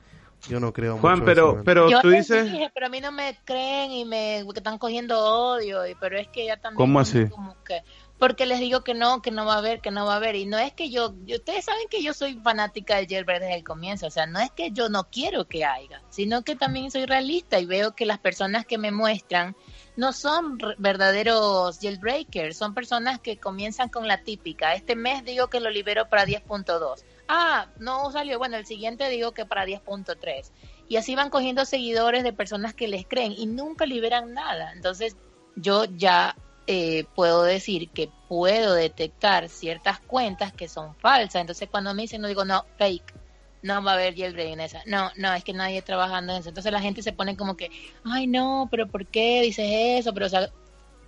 [0.49, 2.45] Yo no creo Juan, mucho pero, eso, pero Yo tú dices...
[2.51, 6.17] dije, pero a mí no me creen y me que están cogiendo odio, y- pero
[6.17, 7.27] es que ya también ¿Cómo así?
[7.27, 7.83] como que-
[8.21, 10.35] porque les digo que no, que no va a haber, que no va a haber
[10.35, 13.63] y no es que yo, ustedes saben que yo soy fanática del jailbreak desde el
[13.63, 17.07] comienzo, o sea, no es que yo no quiero que haya, sino que también soy
[17.07, 19.55] realista y veo que las personas que me muestran
[19.95, 24.75] no son verdaderos jailbreakers, son personas que comienzan con la típica.
[24.75, 27.03] Este mes digo que lo libero para 10.2.
[27.27, 28.37] Ah, no salió.
[28.37, 30.51] Bueno, el siguiente digo que para 10.3.
[30.87, 34.73] Y así van cogiendo seguidores de personas que les creen y nunca liberan nada.
[34.73, 35.17] Entonces,
[35.55, 36.35] yo ya
[36.73, 41.41] eh, puedo decir que puedo detectar ciertas cuentas que son falsas.
[41.41, 43.13] Entonces, cuando me dicen, no digo, no, fake.
[43.61, 44.81] No va a haber jailbreak en esa.
[44.85, 46.49] No, no, es que nadie trabajando en eso.
[46.49, 47.69] Entonces la gente se pone como que,
[48.05, 50.13] ay, no, pero ¿por qué dices eso?
[50.13, 50.49] Pero, o sea,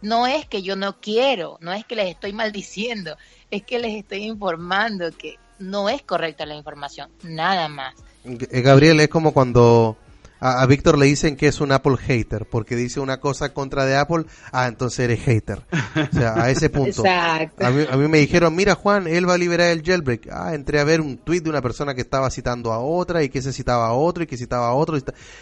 [0.02, 3.16] no es que yo no quiero, no es que les estoy maldiciendo,
[3.50, 7.96] es que les estoy informando que no es correcta la información, nada más.
[8.26, 9.98] Gabriel, es como cuando
[10.44, 13.86] a, a Víctor le dicen que es un Apple hater, porque dice una cosa contra
[13.86, 15.64] de Apple, ah, entonces eres hater.
[16.12, 17.06] O sea, a ese punto.
[17.06, 17.66] Exacto.
[17.66, 20.28] A mí, a mí me dijeron, mira Juan, él va a liberar el jailbreak.
[20.30, 23.30] Ah, entré a ver un tweet de una persona que estaba citando a otra y
[23.30, 24.98] que se citaba a otro y que citaba a otro.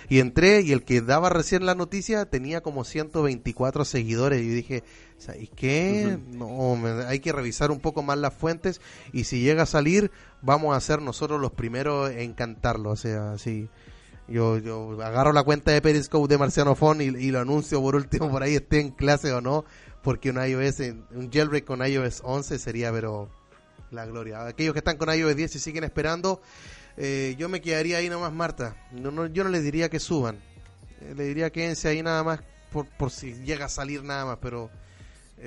[0.08, 4.42] Y, entré y el que daba recién la noticia tenía como 124 seguidores.
[4.42, 4.84] Y dije,
[5.40, 6.20] ¿y qué?
[6.30, 8.82] No, hay que revisar un poco más las fuentes
[9.14, 10.12] y si llega a salir,
[10.44, 12.92] vamos a ser nosotros los primeros en cantarlo.
[12.92, 13.68] O sea, sí.
[14.32, 17.96] Yo, yo agarro la cuenta de Periscope de Marciano Fon y, y lo anuncio por
[17.96, 19.66] último por ahí esté en clase o no,
[20.02, 20.80] porque un iOS,
[21.12, 23.30] un jailbreak con iOS 11 sería pero
[23.92, 24.46] la gloria.
[24.46, 26.42] Aquellos que están con iOS 10 y siguen esperando,
[26.98, 28.76] eh, yo me quedaría ahí nomás Marta.
[28.92, 30.40] No, no, yo no les diría que suban,
[31.02, 32.40] Eh, le diría quédense ahí nada más
[32.72, 34.70] por, por si llega a salir nada más, pero...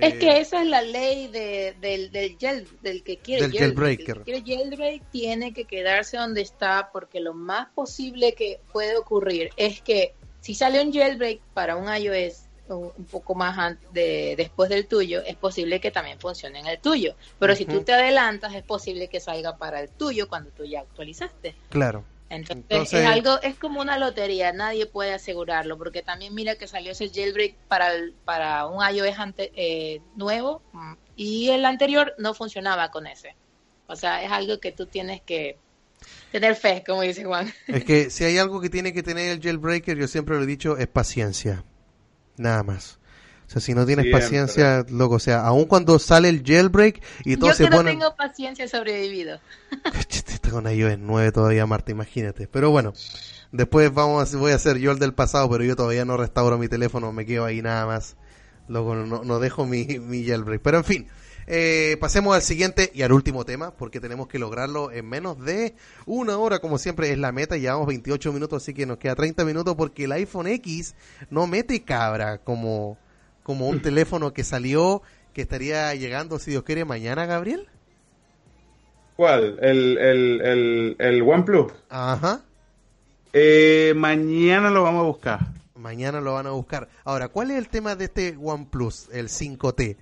[0.01, 2.37] Es eh, que esa es la ley de, del, del,
[2.83, 4.19] del que quiere Del jailbreaker.
[4.19, 8.97] El que quiere jailbreak tiene que quedarse donde está porque lo más posible que puede
[8.97, 14.71] ocurrir es que si sale un jailbreak para un iOS un poco más de, después
[14.71, 17.15] del tuyo, es posible que también funcione en el tuyo.
[17.39, 20.81] Pero si tú te adelantas, es posible que salga para el tuyo cuando tú ya
[20.81, 21.55] actualizaste.
[21.69, 22.05] Claro.
[22.31, 26.67] Entonces, Entonces- es algo, es como una lotería, nadie puede asegurarlo, porque también mira que
[26.67, 30.63] salió ese jailbreak para el, para un iOS ante- eh, nuevo
[31.17, 33.37] y el anterior no funcionaba con ese.
[33.87, 35.59] O sea, es algo que tú tienes que
[36.33, 37.53] tener fe, como dice Juan.
[37.69, 40.47] Es que si hay algo que tiene que tener el jailbreaker, yo siempre lo he
[40.47, 41.63] dicho, es paciencia.
[42.37, 42.99] Nada más.
[43.47, 44.21] O sea, si no tienes Siempre.
[44.21, 47.77] paciencia, loco, o sea, aun cuando sale el jailbreak y todo Yo se que no
[47.77, 47.91] pone...
[47.91, 49.39] tengo paciencia he sobrevivido.
[50.11, 52.49] Está con iOS 9 todavía, Marta, imagínate.
[52.49, 52.95] Pero bueno,
[53.53, 56.59] después vamos a, voy a hacer yo el del pasado, pero yo todavía no restauro
[56.59, 58.17] mi teléfono, me quedo ahí nada más.
[58.67, 60.63] Loco, no, no dejo mi, mi jailbreak.
[60.63, 61.09] Pero en fin,
[61.47, 65.75] eh, pasemos al siguiente y al último tema, porque tenemos que lograrlo en menos de
[66.07, 67.57] una hora, como siempre es la meta.
[67.57, 70.95] Llevamos 28 minutos, así que nos queda 30 minutos porque el iPhone X
[71.31, 72.97] no mete cabra como,
[73.45, 75.03] como un teléfono que salió,
[75.33, 77.69] que estaría llegando, si Dios quiere, mañana, Gabriel.
[79.17, 79.59] ¿Cuál?
[79.63, 81.73] ¿El, el, el, el OnePlus?
[81.89, 82.43] Ajá.
[83.33, 85.41] Eh, mañana lo vamos a buscar.
[85.77, 86.89] Mañana lo van a buscar.
[87.05, 89.97] Ahora, ¿cuál es el tema de este OnePlus, el 5T?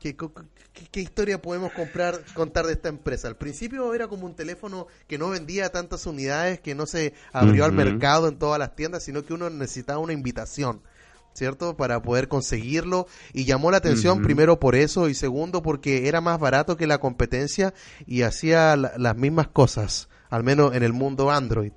[0.00, 3.28] ¿Qué, qué- qué historia podemos comprar, contar de esta empresa?
[3.28, 7.64] Al principio era como un teléfono que no vendía tantas unidades, que no se abrió
[7.64, 10.82] al mercado en todas las tiendas, sino que uno necesitaba una invitación,
[11.34, 11.76] ¿cierto?
[11.76, 13.06] Para poder conseguirlo.
[13.32, 16.98] Y llamó la atención primero por eso y segundo porque era más barato que la
[16.98, 17.74] competencia
[18.06, 21.72] y hacía la- las mismas cosas, al menos en el mundo Android.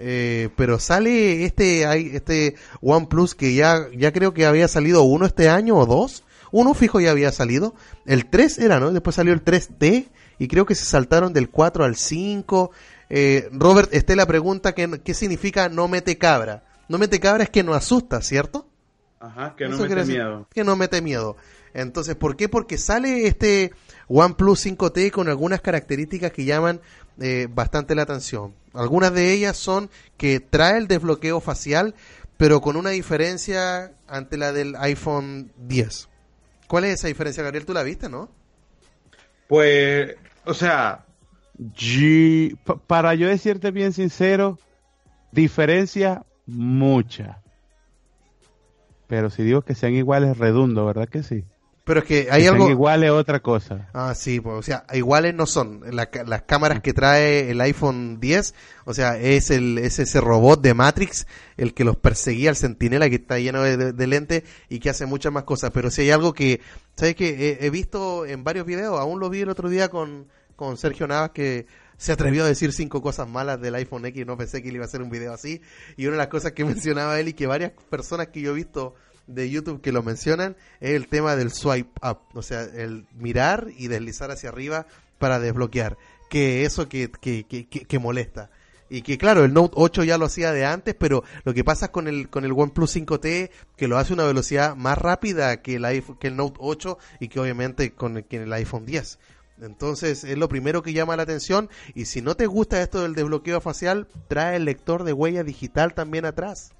[0.00, 1.82] Eh, pero sale este
[2.14, 6.22] este OnePlus que ya ya creo que había salido uno este año o dos.
[6.52, 7.74] Uno fijo ya había salido.
[8.06, 8.92] El 3 era, ¿no?
[8.92, 12.70] Después salió el 3D y creo que se saltaron del 4 al 5.
[13.10, 16.62] Eh, Robert, esté la pregunta que, ¿qué significa no mete cabra?
[16.88, 18.67] No mete cabra es que no asusta, ¿cierto?
[19.20, 20.48] Ajá, que no Eso me quiere dé decir miedo.
[20.52, 21.36] Que no mete miedo.
[21.74, 22.48] Entonces, ¿por qué?
[22.48, 23.72] Porque sale este
[24.08, 26.80] OnePlus 5T con algunas características que llaman
[27.20, 28.54] eh, bastante la atención.
[28.74, 31.94] Algunas de ellas son que trae el desbloqueo facial,
[32.36, 36.08] pero con una diferencia ante la del iPhone 10.
[36.68, 37.66] ¿Cuál es esa diferencia, Gabriel?
[37.66, 38.28] Tú la viste, ¿no?
[39.48, 41.04] Pues, o sea,
[41.58, 44.58] G- para yo decirte bien sincero,
[45.32, 47.42] diferencia mucha.
[49.08, 51.44] Pero si digo que sean iguales, redundo, ¿verdad que sí?
[51.84, 52.68] Pero es que Que hay sean algo...
[52.68, 53.88] iguales otra cosa.
[53.94, 55.80] Ah, sí, pues, o sea, iguales no son.
[55.90, 60.60] La las cámaras que trae el iPhone 10, o sea, es el es ese robot
[60.60, 64.42] de Matrix el que los perseguía al centinela que está lleno de, de, de lentes
[64.68, 65.70] y que hace muchas más cosas.
[65.72, 66.60] Pero si hay algo que,
[66.94, 70.26] ¿sabes que he, he visto en varios videos, aún lo vi el otro día con,
[70.56, 71.64] con Sergio Navas que
[71.98, 74.86] se atrevió a decir cinco cosas malas del iPhone X, no pensé que iba a
[74.86, 75.60] hacer un video así.
[75.98, 78.54] Y una de las cosas que mencionaba él y que varias personas que yo he
[78.54, 78.94] visto
[79.26, 83.66] de YouTube que lo mencionan es el tema del swipe up, o sea, el mirar
[83.76, 84.86] y deslizar hacia arriba
[85.18, 85.98] para desbloquear,
[86.30, 88.50] que eso que, que, que, que- que molesta.
[88.90, 91.92] Y que claro, el Note 8 ya lo hacía de antes, pero lo que pasa
[91.92, 95.74] con el con el OnePlus 5T que lo hace a una velocidad más rápida que
[95.74, 99.18] el iPhone, que el Note 8 y que obviamente con el, que el iPhone 10.
[99.60, 103.14] Entonces es lo primero que llama la atención y si no te gusta esto del
[103.14, 106.72] desbloqueo facial, trae el lector de huella digital también atrás.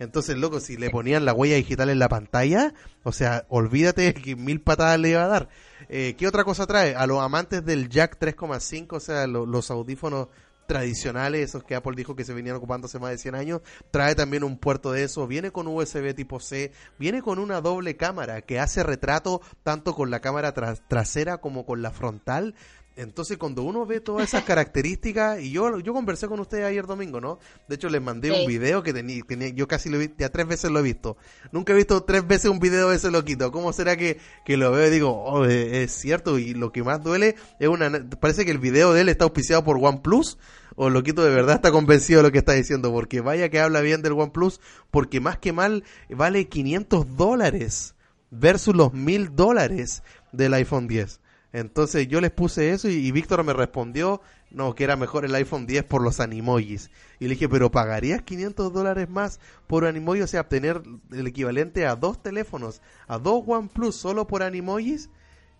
[0.00, 4.36] Entonces, loco, si le ponían la huella digital en la pantalla, o sea, olvídate que
[4.36, 5.48] mil patadas le iba a dar.
[5.88, 6.94] Eh, ¿Qué otra cosa trae?
[6.94, 10.28] A los amantes del Jack 3,5, o sea, lo- los audífonos
[10.68, 14.14] tradicionales, esos que Apple dijo que se venían ocupando hace más de 100 años, trae
[14.14, 18.42] también un puerto de eso, viene con USB tipo C, viene con una doble cámara
[18.42, 22.54] que hace retrato tanto con la cámara tras- trasera como con la frontal.
[23.00, 27.20] Entonces, cuando uno ve todas esas características, y yo, yo conversé con ustedes ayer domingo,
[27.20, 27.38] ¿no?
[27.68, 28.40] De hecho, les mandé Sí.
[28.40, 31.16] un video que tenía, tenía- yo casi lo vi, ya tres veces lo he visto.
[31.52, 33.52] Nunca he visto tres veces un video de ese loquito.
[33.52, 36.38] ¿Cómo será que, que lo veo y digo, oh, es, es cierto?
[36.40, 37.88] Y lo que más duele es una,
[38.20, 40.36] parece que el video de él está auspiciado por OnePlus,
[40.74, 43.80] o loquito de verdad está convencido de lo que está diciendo, porque vaya que habla
[43.80, 47.94] bien del OnePlus, porque más que mal vale 500 dólares
[48.32, 51.20] versus los 1000 dólares del iPhone 10.
[51.52, 55.66] Entonces yo les puse eso y, Víctor me respondió, no, que era mejor el iPhone
[55.66, 56.90] 10 por los animojis.
[57.18, 60.22] Y le dije, pero ¿pagarías 500 dólares más por animoji?
[60.22, 65.08] O sea, obtener el equivalente a dos teléfonos, a dos OnePlus solo por animojis.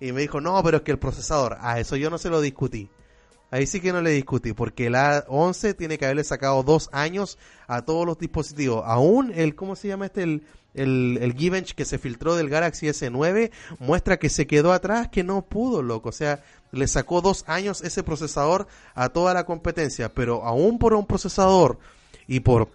[0.00, 2.40] Y me dijo, no, pero es que el procesador, a eso yo no se lo
[2.40, 2.90] discutí.
[3.50, 7.38] Ahí sí que no le discutí, porque el A11 tiene que haberle sacado dos años
[7.66, 8.82] a todos los dispositivos.
[8.84, 10.22] Aún el, ¿cómo se llama este?
[10.22, 10.42] El,
[10.78, 15.42] el, el que se filtró del Galaxy S9 muestra que se quedó atrás, que no
[15.42, 16.08] pudo, loco.
[16.08, 20.94] O sea, le sacó dos años ese procesador a toda la competencia, pero aún por
[20.94, 21.78] un procesador
[22.26, 22.68] y por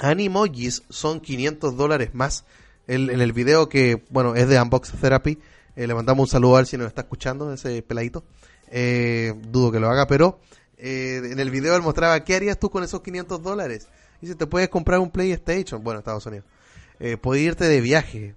[0.00, 2.44] Animojis son 500 dólares más.
[2.86, 5.38] El, en el video que, bueno, es de Unbox Therapy,
[5.76, 8.24] eh, le mandamos un saludo a él si nos está escuchando, ese peladito.
[8.70, 10.40] Eh, dudo que lo haga, pero
[10.76, 13.88] eh, en el video él mostraba, ¿qué harías tú con esos 500 dólares?
[14.20, 16.46] Dice, te puedes comprar un PlayStation, bueno, Estados Unidos.
[17.00, 18.34] Eh, puedes irte de viaje,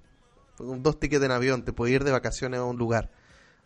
[0.57, 3.11] con dos tickets en avión, te puedes ir de vacaciones a un lugar.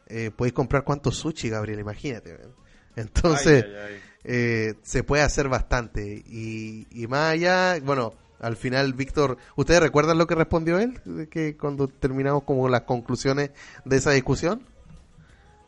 [0.07, 2.33] Eh, puedes comprar cuántos sushi, Gabriel, imagínate.
[2.33, 2.53] man.
[2.95, 4.01] Entonces, Ay, ay, ay.
[4.23, 6.23] eh, se puede hacer bastante.
[6.27, 10.99] Y, y más allá, bueno, al final, Víctor, ¿ustedes recuerdan lo que respondió él?
[11.29, 13.51] Que cuando terminamos como las conclusiones
[13.85, 14.63] de esa discusión.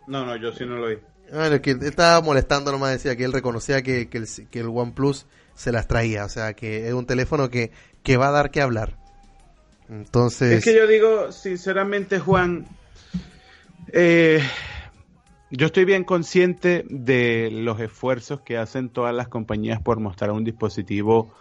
[0.08, 0.98] No, no, yo sí no lo vi.
[1.32, 4.68] Bueno, que él estaba molestando nomás, decía que él reconocía que, que, el, que el
[4.70, 8.50] OnePlus se las traía, o sea, que es un teléfono que, que va a dar
[8.50, 8.98] que hablar.
[9.90, 12.68] Entonces, Es que yo digo, sinceramente, Juan,
[13.92, 14.42] eh,
[15.52, 20.44] yo estoy bien consciente de los esfuerzos que hacen todas las compañías por mostrar un
[20.44, 21.34] dispositivo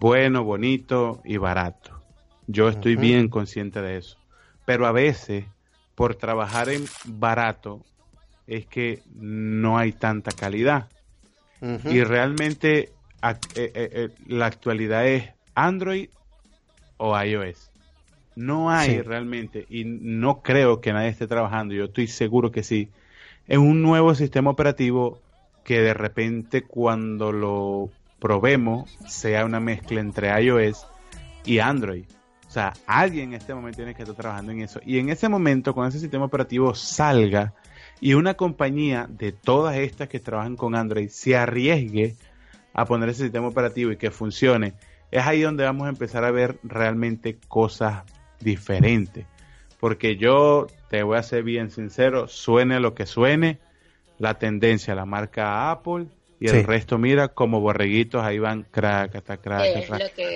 [0.00, 2.02] bueno, bonito y barato.
[2.46, 4.18] Yo estoy bien consciente de eso.
[4.64, 5.44] Pero a veces,
[5.94, 7.84] por trabajar en barato,
[8.46, 10.88] es que no hay tanta calidad.
[11.84, 16.08] Y realmente eh, eh, eh, la actualidad es Android
[16.96, 17.70] o iOS.
[18.34, 19.02] No hay Sí.
[19.02, 22.88] realmente, y no creo que nadie esté trabajando, yo estoy seguro que sí,
[23.48, 25.20] en un nuevo sistema operativo
[25.64, 30.86] que de repente cuando lo probemos sea una mezcla entre iOS
[31.44, 32.04] y Android.
[32.46, 34.80] O sea, alguien en este momento tiene que estar trabajando en eso.
[34.84, 37.54] Y en ese momento, cuando ese sistema operativo salga
[38.00, 42.14] y una compañía de todas estas que trabajan con Android se arriesgue
[42.74, 44.74] a poner ese sistema operativo y que funcione,
[45.10, 48.02] es ahí donde vamos a empezar a ver realmente cosas
[48.42, 49.26] diferentes.
[49.80, 53.58] Porque yo te voy a ser bien sincero, suene lo que suene,
[54.18, 56.06] la tendencia la marca Apple
[56.38, 56.56] y Sí.
[56.56, 59.84] el resto, mira, como borreguitos, ahí van crack, hasta crack,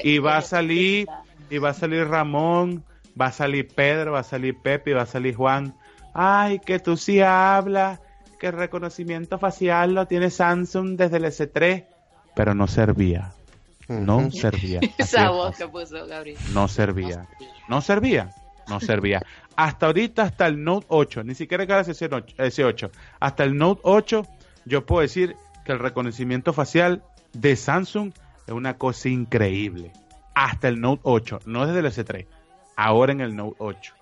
[0.03, 1.07] Y va a salir,
[1.51, 2.85] y va a salir Ramón,
[3.21, 5.75] va a salir Pedro, va a salir Pepe, y va a salir Juan.
[6.15, 8.01] Ay, que tú sí hablas,
[8.41, 11.85] que el reconocimiento facial lo tiene Samsung desde el S3,
[12.35, 13.33] pero no servía.
[13.89, 14.81] No servía.
[14.99, 16.37] Esa es voz que puso Gabriel.
[16.53, 17.27] No servía.
[17.69, 18.31] No servía.
[18.69, 19.23] No servía.
[19.55, 23.81] Hasta ahorita, hasta el Note 8, ni siquiera el Galaxy S8, S8, hasta el Note
[23.85, 24.27] 8,
[24.65, 28.13] yo puedo decir que el reconocimiento facial de Samsung
[28.47, 29.93] es una cosa increíble.
[30.35, 32.27] Hasta el Note 8, no desde el S3,
[32.77, 33.95] ahora en el Note 8.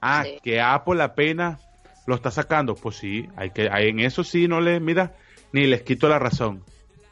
[0.00, 0.38] Ah, Sí.
[0.42, 1.60] que Apple apenas
[2.06, 2.74] lo está sacando.
[2.76, 5.12] Pues sí, hay que, en eso sí no le, mira,
[5.52, 6.62] ni les quito la razón.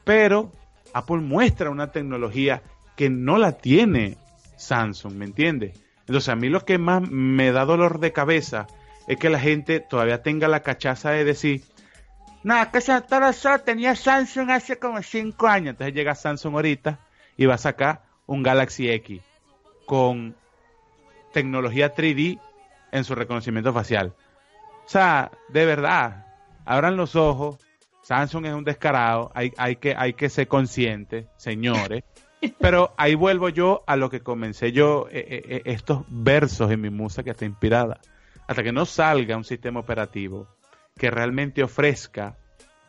[0.04, 0.52] Pero
[0.95, 2.62] Apple muestra una tecnología
[2.97, 4.16] que no la tiene
[4.57, 5.80] Samsung, ¿me entiendes?
[6.01, 8.66] Entonces a mí lo que más me da dolor de cabeza
[9.07, 11.62] es que la gente todavía tenga la cachaza de decir,
[12.43, 13.03] nada, que esa
[13.64, 15.70] tenía Samsung hace como cinco años.
[15.70, 16.99] Entonces llega Samsung ahorita
[17.36, 19.22] y va a sacar un Galaxy X
[19.86, 20.36] con
[21.32, 22.38] tecnología 3D
[22.93, 24.14] en su reconocimiento facial.
[24.84, 26.26] O sea, de verdad,
[26.64, 27.59] abran los ojos.
[28.03, 32.05] Samsung es un descarado, hay, hay, que, hay que ser consciente, señores.
[32.59, 36.80] Pero ahí vuelvo yo a lo que comencé yo, eh, eh, eh, estos versos en
[36.80, 38.00] mi musa que está inspirada.
[38.48, 40.48] Hasta que no salga un sistema operativo
[40.96, 42.36] que realmente ofrezca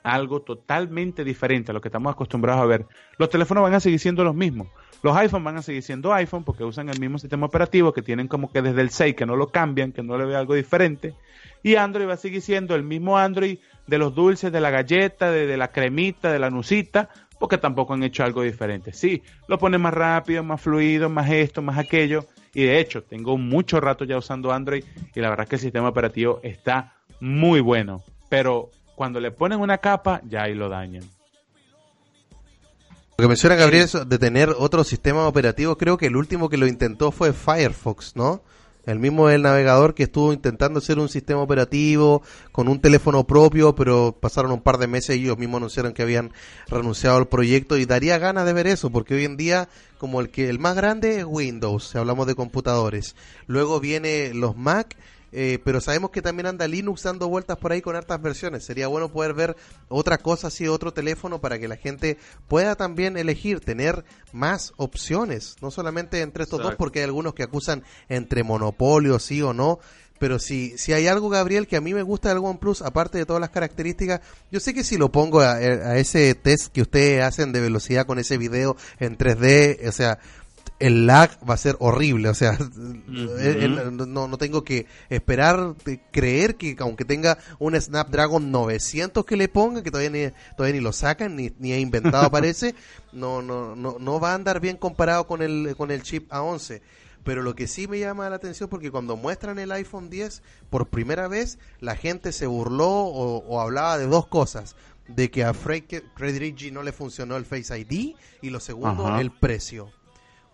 [0.03, 2.86] algo totalmente diferente a lo que estamos acostumbrados a ver,
[3.18, 4.68] los teléfonos van a seguir siendo los mismos.
[5.01, 8.28] Los iPhone van a seguir siendo iPhone porque usan el mismo sistema operativo que tienen
[8.28, 11.14] como que desde el 6 que no lo cambian, que no le ve algo diferente.
[11.61, 15.31] Y Android va a seguir siendo el mismo Android de los dulces, de la galleta,
[15.31, 17.09] de, de la cremita, de la nucita,
[17.39, 18.93] porque tampoco han hecho algo diferente.
[18.93, 22.25] Sí, lo ponen más rápido, más fluido, más esto, más aquello.
[22.53, 25.61] Y de hecho, tengo mucho rato ya usando Android y la verdad es que el
[25.61, 28.03] sistema operativo está muy bueno.
[28.29, 31.03] Pero cuando le ponen una capa, ya ahí lo dañan.
[33.17, 36.65] Lo que menciona Gabriel de tener otro sistema operativo, creo que el último que lo
[36.65, 38.41] intentó fue Firefox, ¿no?
[38.86, 42.21] El mismo el navegador que estuvo intentando hacer un sistema operativo
[42.51, 46.01] con un teléfono propio, pero pasaron un par de meses y ellos mismos anunciaron que
[46.01, 46.34] habían
[46.67, 50.29] renunciado al proyecto y daría ganas de ver eso, porque hoy en día como el
[50.29, 53.15] que el más grande es Windows, si hablamos de computadores.
[53.47, 54.97] Luego viene los Mac
[55.36, 58.63] eh, pero sabemos que también anda Linux dando vueltas por ahí con hartas versiones.
[58.63, 59.55] Sería bueno poder ver
[59.89, 62.17] otra cosa así, otro teléfono, para que la gente
[62.47, 67.43] pueda también elegir, tener más opciones, no solamente entre estos dos, porque hay algunos que
[67.43, 69.79] acusan entre monopolio, sí o no.
[70.19, 73.25] Pero si, si hay algo, Gabriel, que a mí me gusta del OnePlus, aparte de
[73.25, 74.21] todas las características,
[74.51, 78.05] yo sé que si lo pongo a, a ese test que ustedes hacen de velocidad
[78.05, 80.19] con ese video en 3D, o sea,
[80.80, 82.57] el lag va a ser horrible, o sea,
[83.07, 89.26] el- el- no, no tengo que esperar, de creer que aunque tenga un Snapdragon 900
[89.26, 92.76] que le ponga, que todavía ni, todavía ni lo sacan, ni, ni ha inventado parece,
[93.11, 96.82] no, no, no, no va a andar bien comparado con el, con el chip A11.
[97.24, 100.88] Pero lo que sí me llama la atención porque cuando muestran el iPhone 10 por
[100.89, 104.76] primera vez, la gente se burló o, o hablaba de dos cosas.
[105.07, 105.84] De que a Fred
[106.15, 109.21] Frederici no le funcionó el Face ID y lo segundo, Ajá.
[109.21, 109.89] el precio.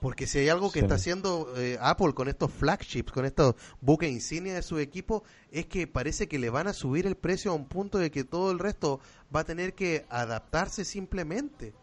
[0.02, 0.86] Porque si hay algo que Sí.
[0.86, 5.66] está haciendo eh, Apple con estos flagships, con estos buques insignia de su equipo, es
[5.66, 8.52] que parece que le van a subir el precio a un punto de que todo
[8.52, 9.02] el resto
[9.36, 11.74] va a tener que adaptarse simplemente.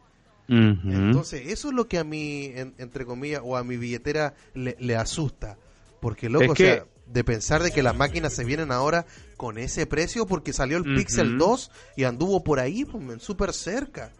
[0.48, 4.76] Entonces, eso es lo que a mí, en- entre comillas, o a mi billetera le,
[4.78, 5.58] le asusta.
[6.00, 9.06] Porque, loco, Es o sea, que- de pensar de que las máquinas se vienen ahora
[9.36, 10.84] con ese precio, porque salió el.
[10.96, 14.12] Pixel 2 y anduvo por ahí, pues, súper cerca.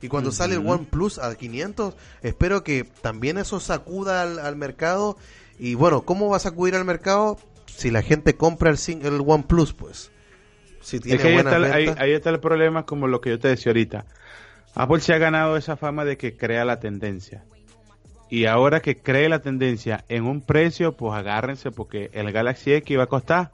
[0.00, 0.66] Y cuando sale el.
[0.66, 5.16] OnePlus a 500, espero que también eso sacuda al, al mercado.
[5.58, 9.72] Y bueno, ¿cómo va a sacudir al mercado si la gente compra el, el OnePlus,
[9.74, 10.10] pues?
[10.80, 13.30] Si tiene Es que ahí está, el- ahí, ahí está el problema, como lo que
[13.30, 14.04] yo te decía ahorita.
[14.74, 17.44] Apple se ha ganado esa fama de que crea la tendencia.
[18.30, 22.98] Y ahora que cree la tendencia en un precio, pues agárrense porque el Galaxy X
[22.98, 23.50] va a costar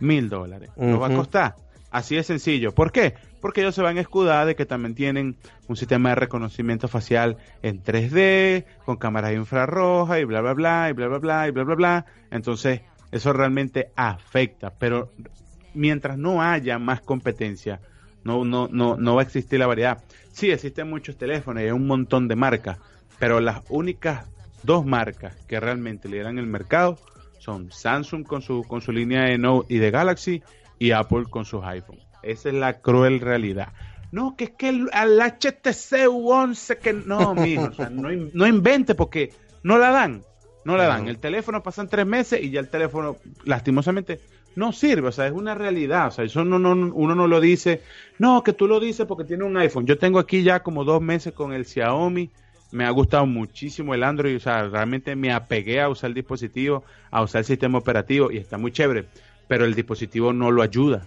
[0.00, 0.70] mil dólares.
[0.76, 1.56] Lo va a costar.
[1.90, 2.74] Así de sencillo.
[2.74, 3.14] ¿Por qué?
[3.46, 5.36] Porque ellos se van a escudar de que también tienen
[5.68, 10.94] un sistema de reconocimiento facial en 3D, con cámaras infrarrojas y bla, bla, bla, y
[10.94, 12.06] bla, bla, bla, y bla, bla, bla.
[12.32, 12.80] Entonces,
[13.12, 14.70] eso realmente afecta.
[14.76, 15.12] Pero
[15.74, 17.80] mientras no haya más competencia,
[18.24, 20.02] no, no, no, no va a existir la variedad.
[20.32, 22.78] Sí, existen muchos teléfonos y un montón de marcas,
[23.20, 24.26] pero las únicas
[24.64, 26.98] dos marcas que realmente lideran el mercado
[27.38, 30.42] son Samsung con su, con su línea de Note y de Galaxy
[30.80, 32.05] y Apple con sus iPhones.
[32.30, 33.68] Esa es la cruel realidad.
[34.12, 38.46] No, que es que el, al HTC U11 que no, mijo, o sea, no, no
[38.46, 40.22] invente porque no la dan,
[40.64, 41.04] no la dan.
[41.04, 41.10] No.
[41.10, 44.20] El teléfono pasan tres meses y ya el teléfono, lastimosamente,
[44.54, 47.40] no sirve, o sea, es una realidad, o sea, eso no, no, uno no lo
[47.40, 47.82] dice,
[48.18, 49.86] no, que tú lo dices porque tiene un iPhone.
[49.86, 52.30] Yo tengo aquí ya como dos meses con el Xiaomi,
[52.72, 56.84] me ha gustado muchísimo el Android, o sea, realmente me apegué a usar el dispositivo,
[57.10, 59.04] a usar el sistema operativo y está muy chévere,
[59.46, 61.06] pero el dispositivo no lo ayuda.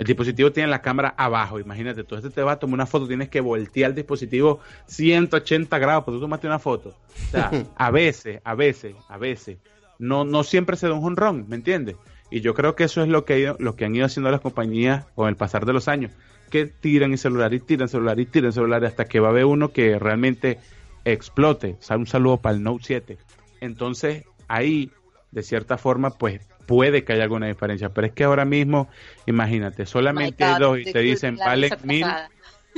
[0.00, 3.06] El dispositivo tiene la cámara abajo, imagínate, tú este te va a tomar una foto,
[3.06, 6.94] tienes que voltear el dispositivo 180 grados, porque tú tomaste una foto.
[7.28, 9.58] O sea, a veces, a veces, a veces,
[9.98, 11.96] no, no siempre se da un honrón, ¿me entiendes?
[12.30, 15.04] Y yo creo que eso es lo que, lo que han ido haciendo las compañías
[15.14, 16.12] con el pasar de los años,
[16.48, 19.44] que tiran el celular y tiran celular y tiran celular hasta que va a haber
[19.44, 20.60] uno que realmente
[21.04, 21.76] explote.
[21.78, 23.18] O sea, un saludo para el Note 7.
[23.60, 24.92] Entonces, ahí,
[25.30, 26.40] de cierta forma, pues
[26.70, 28.88] puede que haya alguna diferencia, pero es que ahora mismo,
[29.26, 32.06] imagínate, solamente My God, dos y te dicen valen mil,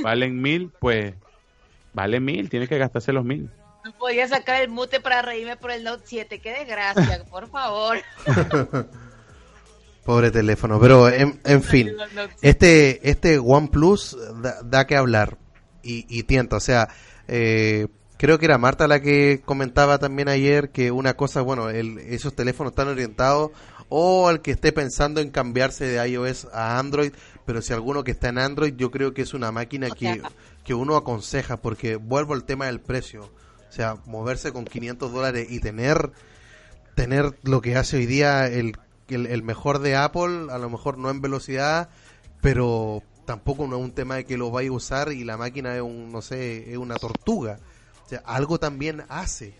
[0.01, 1.13] valen mil, pues
[1.93, 3.51] vale mil, tienes que gastarse los mil.
[3.85, 6.39] No podía sacar el mute para reírme por el Note 7.
[6.39, 7.97] Qué desgracia, por favor.
[10.03, 11.91] Pobre teléfono, pero en, en fin,
[12.41, 15.37] este este OnePlus da, da que hablar
[15.83, 16.89] y, y tienta, o sea,
[17.29, 17.87] eh,
[18.17, 22.35] creo que era Marta la que comentaba también ayer que una cosa, bueno, el- esos
[22.35, 23.51] teléfonos están orientados
[23.95, 27.13] o al que esté pensando en cambiarse de iOS a Android,
[27.45, 30.19] pero si alguno que está en Android, yo creo que es una máquina O que,
[30.63, 35.45] que uno aconseja, porque vuelvo al tema del precio, o sea, moverse con 500 dólares
[35.47, 36.11] y tener
[36.95, 38.75] tener lo que hace hoy día el,
[39.09, 41.89] el, el mejor de Apple, a lo mejor no en velocidad,
[42.41, 45.75] pero tampoco no es un tema de que lo vaya a usar y la máquina
[45.75, 47.59] es un, no sé, es una tortuga.
[48.07, 49.53] O sea, algo también hace,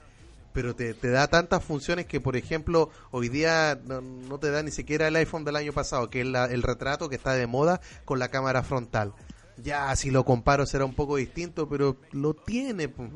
[0.53, 4.63] pero te, te da tantas funciones que, por ejemplo, hoy día no, no te da
[4.63, 7.47] ni siquiera el iPhone del año pasado, que es la- el retrato que está de
[7.47, 9.13] moda con la cámara frontal.
[9.57, 13.09] Ya, si lo comparo será un poco distinto, pero lo tiene, pues,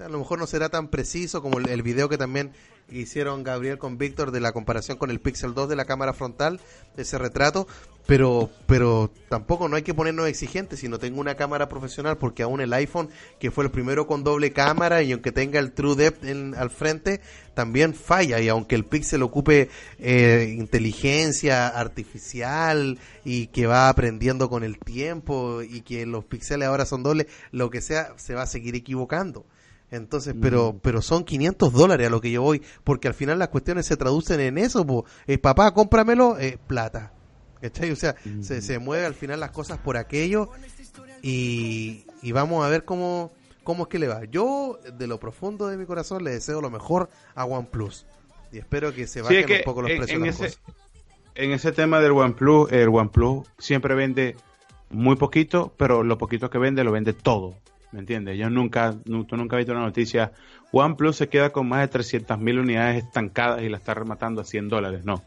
[0.00, 2.52] a lo mejor no será tan preciso como el, el video que también
[2.90, 6.60] hicieron Gabriel con Víctor de la comparación con el Pixel 2 de la cámara frontal,
[6.96, 7.66] ese retrato,
[8.08, 12.42] pero pero tampoco no hay que ponernos exigentes si no tengo una cámara profesional, porque
[12.42, 15.94] aún el iPhone, que fue el primero con doble cámara y aunque tenga el True
[15.94, 17.20] Depth en- al frente,
[17.52, 24.64] también falla y aunque el Pixel ocupe eh, inteligencia artificial y que va aprendiendo con
[24.64, 28.46] el tiempo y que los píxeles ahora son dobles, lo que sea, se va a
[28.46, 29.44] seguir equivocando.
[29.90, 33.48] Entonces, pero pero son 500 dólares a lo que yo voy, porque al final las
[33.48, 35.04] cuestiones se traducen en eso, po.
[35.26, 37.12] Eh, papá, cómpramelo, eh, plata.
[37.60, 37.90] ¿Cachai?
[37.90, 40.48] O sea, se, se mueve al final las cosas por aquello
[41.22, 43.32] y, y vamos a ver cómo,
[43.64, 44.24] cómo es que le va.
[44.24, 48.06] Yo, de lo profundo de mi corazón, le deseo lo mejor a OnePlus.
[48.52, 50.26] Y espero que se Sí, bajen es que un poco los en, precios en de
[50.28, 50.76] las ese, cosas.
[51.34, 54.36] en ese tema del OnePlus, el OnePlus siempre vende
[54.90, 57.56] muy poquito, pero lo poquito que vende lo vende todo.
[57.90, 58.38] ¿Me entiendes?
[58.38, 60.32] Yo nunca, nu- tú nunca has visto una noticia.
[60.72, 64.68] OnePlus se queda con más de 300.000 unidades estancadas y la está rematando a 100
[64.68, 65.04] dólares.
[65.06, 65.22] No.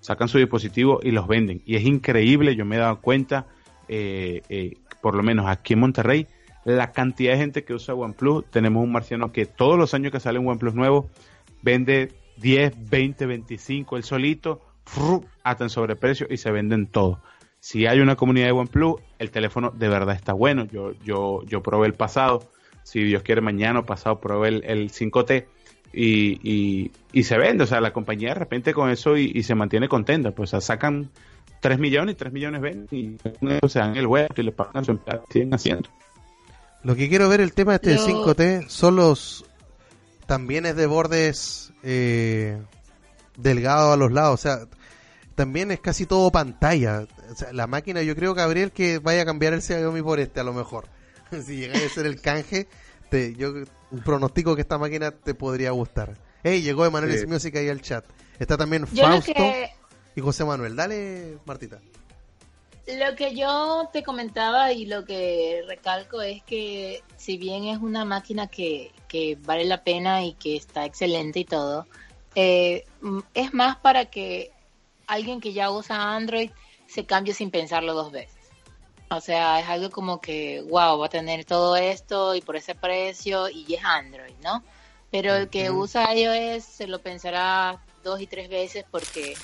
[0.00, 1.62] Sacan su dispositivo y los venden.
[1.64, 3.46] Y es increíble, yo me he dado cuenta,
[3.88, 6.26] eh, eh, por lo menos aquí en Monterrey,
[6.64, 8.44] la cantidad de gente que usa OnePlus.
[8.50, 11.08] Tenemos un marciano que todos los años que sale un OnePlus nuevo
[11.62, 15.24] vende 10, 20, 25 el solito, ¡fru!
[15.42, 17.18] hasta en sobreprecio y se venden todos.
[17.60, 20.66] Si hay una comunidad de OnePlus, el teléfono de verdad está bueno.
[20.66, 22.50] Yo, yo, yo probé el pasado.
[22.82, 25.46] Si Dios quiere, mañana o pasado probé el, el 5T
[25.92, 27.64] y, y, y se vende.
[27.64, 30.30] O sea, la compañía de repente con eso y, y se mantiene contenta.
[30.32, 31.10] Pues o sea, sacan
[31.60, 34.52] 3 millones y 3 millones venden y con eso se dan el hueco y le
[34.52, 35.24] pagan a su empleado.
[35.30, 35.88] Siguen haciendo.
[36.82, 39.44] Lo que quiero ver el tema este de Lo- 5T son los
[40.26, 42.58] también es de bordes eh,
[43.36, 44.58] delgados a los lados, o sea,
[45.34, 47.06] también es casi todo pantalla.
[47.30, 50.40] O sea, la máquina, yo creo, Gabriel, que vaya a cambiar el Xiaomi por este,
[50.40, 50.86] a lo mejor.
[51.44, 52.66] si llega a ser el canje,
[53.08, 53.52] te, yo
[54.04, 56.14] pronostico que esta máquina te podría gustar.
[56.42, 57.26] Hey, llegó Emanuel Sí.
[57.26, 58.04] Music ahí al chat.
[58.38, 59.70] Está también Yo lo Fausto que,
[60.14, 60.76] y José Manuel.
[60.76, 61.80] Dale, Martita.
[62.86, 68.04] lo que yo te comentaba y lo que recalco es que si bien es una
[68.04, 71.86] máquina que, que vale la pena y que está excelente y todo,
[72.34, 72.84] eh,
[73.34, 74.52] es más para que
[75.06, 76.50] alguien que ya usa Android
[76.86, 78.35] se cambie sin pensarlo dos veces.
[79.08, 82.74] O sea, es algo como que, wow, va a tener todo esto y por ese
[82.74, 84.64] precio y es Android, ¿no?
[85.10, 89.34] Pero el que usa iOS se lo pensará dos y tres veces porque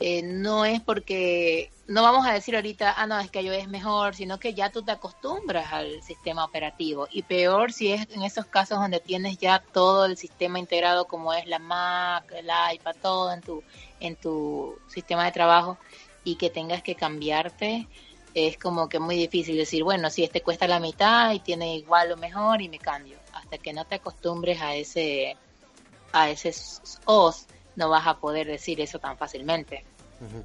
[0.00, 3.68] eh, no es porque, no vamos a decir ahorita, ah, no, es que iOS es
[3.68, 7.06] mejor, sino que ya tú te acostumbras al sistema operativo.
[7.12, 11.32] Y peor si es en esos casos donde tienes ya todo el sistema integrado como
[11.32, 13.62] es la Mac, el iPad, todo en tu,
[14.00, 15.78] en tu sistema de trabajo
[16.24, 17.86] y que tengas que cambiarte
[18.34, 22.12] es como que muy difícil decir, bueno, si este cuesta la mitad y tiene igual
[22.12, 23.16] o mejor y me cambio.
[23.32, 25.36] Hasta que no te acostumbres a ese
[26.12, 26.52] a ese
[27.06, 29.84] OS, no vas a poder decir eso tan fácilmente.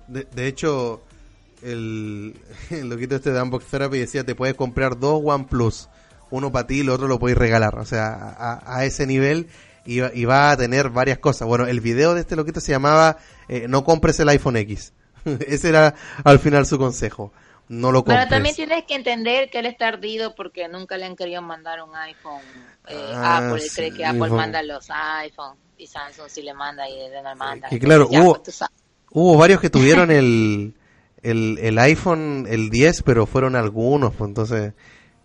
[0.07, 1.01] De, hecho,
[1.61, 2.35] el,
[2.71, 5.89] loquito este de Unbox Therapy decía, te puedes comprar dos OnePlus,
[6.31, 7.77] uno para ti y el otro lo puedes regalar.
[7.77, 9.47] O sea, a, a ese nivel
[9.85, 11.47] y, y va a tener varias cosas.
[11.47, 13.17] Bueno, el video de este loquito se llamaba
[13.47, 14.93] eh, No compres el iPhone X.
[15.47, 17.31] ese era al final su consejo.
[17.69, 18.17] No lo compres.
[18.25, 21.81] Pero también tienes que entender que él está ardido porque nunca le han querido mandar
[21.83, 22.41] un iPhone.
[22.87, 26.53] Eh, Ah, Apple, él cree sí, que Apple manda los iPhone y Samsung sí le
[26.53, 27.69] manda y él no manda.
[27.69, 28.69] que claro, Entonces, ya,
[29.11, 30.73] hubo- pues, varios que tuvieron el,
[31.21, 34.73] el, el iPhone, el 10, pero fueron algunos, pues entonces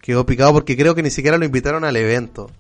[0.03, 2.51] quedó picado porque creo que ni siquiera lo invitaron al evento.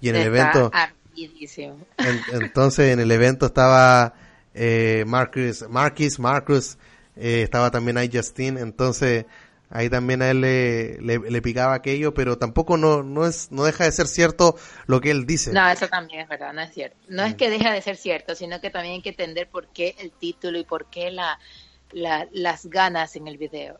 [0.00, 1.76] Y en el evento, ardidísimo.
[1.98, 4.14] en- entonces en el evento estaba
[4.54, 6.78] eh, Marcus, Marquis, Marcus,
[7.18, 9.26] eh, estaba también ahí Justin, entonces
[9.70, 13.64] ahí también a él le, le, le picaba aquello, pero tampoco no, no es, no
[13.64, 14.56] deja de ser cierto
[14.86, 15.52] lo que él dice.
[15.52, 16.96] No, eso también es verdad, no es cierto.
[17.08, 19.94] No es que deja de ser cierto, sino que también hay que entender por qué
[19.98, 21.38] el título y por qué la,
[21.92, 23.78] la- las ganas en el video.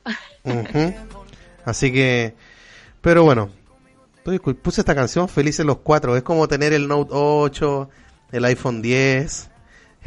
[1.65, 2.35] Así que,
[3.01, 3.51] pero bueno,
[4.63, 6.17] puse esta canción Felices los Cuatro.
[6.17, 7.89] Es como tener el Note 8,
[8.33, 9.51] el iPhone 10,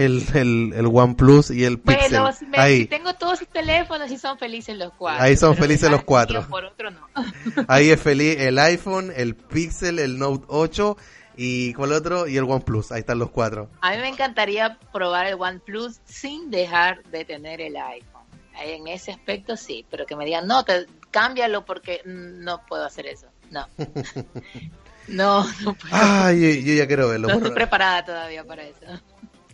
[0.06, 2.10] el, el, el OnePlus y el Pixel.
[2.12, 5.24] Bueno, si, me- Ahí, si tengo todos sus teléfonos y son felices los cuatro.
[5.24, 6.45] Ahí son felices los cuatro.
[6.47, 7.08] Por otro no.
[7.68, 10.97] ahí es feliz el iPhone, el Pixel, el Note 8
[11.38, 12.28] y ¿cuál otro?
[12.28, 12.91] Y el OnePlus.
[12.91, 13.70] Ahí están los cuatro.
[13.82, 18.22] A mí me encantaría probar el OnePlus sin dejar de tener el iPhone.
[18.62, 22.86] En ese aspecto sí, pero que me digan, no, te, cámbialo porque mm, no puedo
[22.86, 23.28] hacer eso.
[23.49, 23.66] No.
[25.08, 25.93] No, no puedo.
[25.93, 27.28] Ay, yo, yo ya quiero verlo.
[27.28, 28.80] no estoy preparada todavía para eso.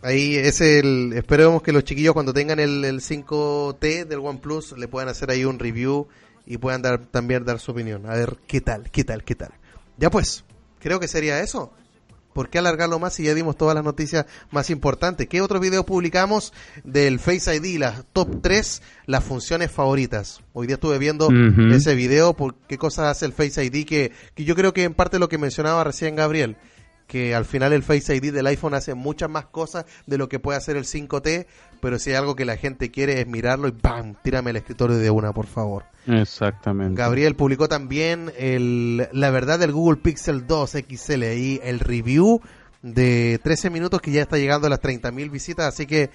[0.02, 1.12] Ahí es el.
[1.14, 5.44] Esperemos que los chiquillos cuando tengan el, el 5T del OnePlus le puedan hacer ahí
[5.44, 6.06] un review
[6.46, 8.06] y puedan dar también dar su opinión.
[8.06, 9.50] A ver qué tal, qué tal, qué tal.
[9.96, 10.44] Ya pues,
[10.78, 11.72] creo que sería eso.
[12.32, 15.26] ¿Por qué alargarlo más si ya dimos todas las noticias más importantes?
[15.26, 16.52] ¿Qué otro video publicamos
[16.84, 20.40] del Face ID, las top 3, las funciones favoritas?
[20.52, 21.28] Hoy día estuve viendo
[21.72, 24.94] ese video, por qué cosas hace el Face ID, que, que yo creo que en
[24.94, 26.56] parte lo que mencionaba recién Gabriel,
[27.08, 30.38] que al final el Face ID del iPhone hace muchas más cosas de lo que
[30.38, 31.46] puede hacer el 5T,
[31.80, 34.14] pero si hay algo que la gente quiere es mirarlo y ¡pam!
[34.22, 35.84] Tírame el escritorio de una, por favor.
[36.06, 36.94] Exactamente.
[37.00, 42.40] Gabriel publicó también el, la verdad del Google Pixel 2 XL y el review
[42.82, 46.10] de 13 minutos que ya está llegando a las 30.000 visitas, así que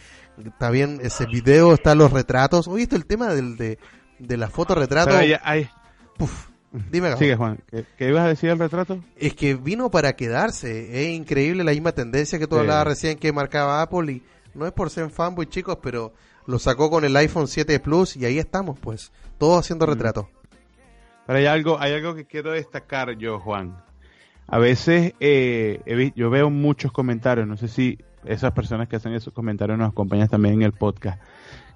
[0.45, 2.67] está bien ese video, están los retratos.
[2.67, 3.79] ¿Oíste el tema del, de,
[4.19, 5.09] de la foto retrato?
[5.09, 5.69] Pero ahí- ahí-
[6.17, 6.47] Puf,
[6.91, 7.19] dime, Gabo.
[7.19, 7.59] Sigue, Juan.
[7.69, 8.99] ¿Qué, qué ibas a decir del retrato?
[9.17, 11.07] Es que vino para quedarse.
[11.09, 12.61] Es increíble la misma tendencia que tú Sí.
[12.61, 16.13] hablabas recién que marcaba Apple y no es por ser fanboy, chicos, pero
[16.45, 20.25] lo sacó con el iPhone 7 Plus y ahí estamos, pues, todos haciendo retratos.
[21.25, 23.77] Pero hay algo, hay algo que quiero destacar yo, Juan.
[24.47, 29.33] A veces eh, yo veo muchos comentarios, no sé si esas personas que hacen esos
[29.33, 31.21] comentarios nos acompañan también en el podcast,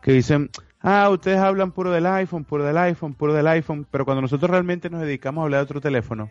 [0.02, 0.50] que dicen,
[0.82, 4.50] ah, ustedes hablan puro del iPhone, puro del iPhone, puro del iPhone, pero cuando nosotros
[4.50, 6.30] realmente nos dedicamos a hablar de otro teléfono,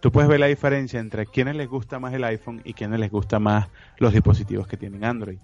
[0.00, 3.10] tú puedes ver la diferencia entre quienes les gusta más el iPhone y quienes les
[3.10, 3.68] gusta más
[3.98, 5.38] los dispositivos que tienen Android.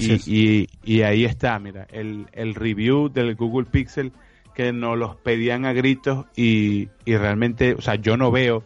[0.00, 4.12] Y, y, y ahí está, mira, el, el review del Google Pixel
[4.52, 8.64] que nos los pedían a gritos y, y realmente, o sea, yo no veo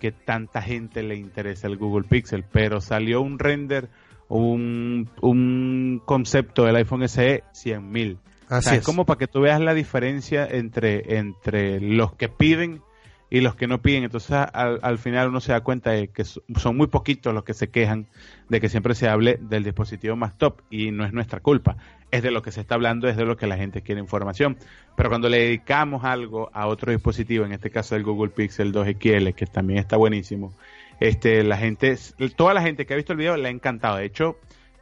[0.00, 3.88] que tanta gente le interesa el Google Pixel, pero salió un render,
[4.28, 8.16] un, un concepto del iPhone SE 100.000.
[8.50, 12.28] O Así sea, es como para que tú veas la diferencia entre, entre los que
[12.28, 12.82] piden
[13.30, 14.04] y los que no piden.
[14.04, 17.44] Entonces, al, al final uno se da cuenta de que so- son muy poquitos los
[17.44, 18.06] que se quejan
[18.48, 21.76] de que siempre se hable del dispositivo más top y no es nuestra culpa.
[22.10, 24.56] Es de lo que se está hablando, es de lo que la gente quiere información.
[24.96, 28.88] Pero cuando le dedicamos algo a otro dispositivo, en este caso el Google Pixel 2
[28.98, 30.54] XL, que también está buenísimo,
[31.00, 31.96] este, la gente,
[32.34, 33.98] toda la gente que ha visto el video le ha encantado.
[33.98, 34.38] De hecho,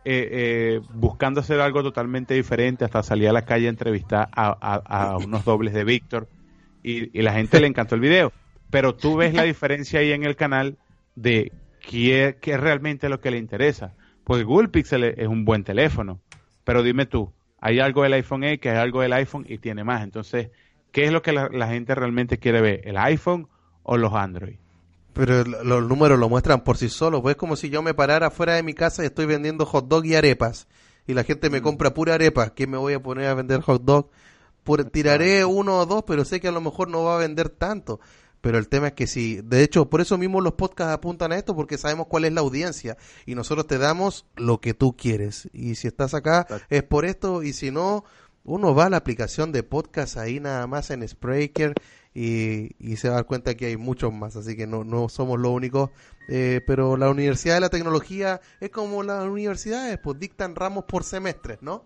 [0.08, 4.52] eh, eh, buscando hacer algo totalmente diferente, hasta salir a la calle a entrevistar a,
[4.86, 6.28] a- unos dobles de Víctor
[6.80, 8.32] y, la gente le encantó el video.
[8.70, 10.78] Pero tú ves la diferencia ahí en el canal
[11.16, 11.50] de
[11.80, 13.94] qué, qué es realmente lo que le interesa.
[14.22, 16.20] Porque Google Pixel es un buen teléfono,
[16.62, 20.04] pero dime tú, hay algo del iPhone X, hay algo del iPhone y tiene más.
[20.04, 20.50] Entonces,
[20.92, 22.80] ¿qué es lo que la, la gente realmente quiere ver?
[22.84, 23.48] ¿El iPhone
[23.82, 24.58] o los Android?
[25.16, 27.22] Pero lo- los números lo muestran por sí solos.
[27.22, 29.88] Pues es como si yo me parara fuera de mi casa y estoy vendiendo hot
[29.88, 30.68] dog y arepas.
[31.06, 32.50] Y la gente me compra pura arepa.
[32.54, 34.10] ¿Qué me voy a poner a vender hot dog?
[34.62, 37.48] Por- tiraré uno o dos, pero sé que a lo mejor no va a vender
[37.48, 37.98] tanto.
[38.42, 41.36] Pero el tema es que si, de hecho, por eso mismo los podcasts apuntan a
[41.36, 42.96] esto, porque sabemos cuál es la audiencia.
[43.24, 45.48] Y nosotros te damos lo que tú quieres.
[45.52, 47.42] Y si estás acá, es por esto.
[47.42, 48.04] Y si no,
[48.44, 51.74] uno va a la aplicación de podcast ahí nada más en Spreaker
[52.18, 55.10] y, y se va a dar cuenta que hay muchos más, así que no, no
[55.10, 55.90] somos los únicos.
[56.28, 61.04] Eh, pero la Universidad de la Tecnología es como las universidades, pues dictan ramos por
[61.04, 61.84] semestres, ¿no?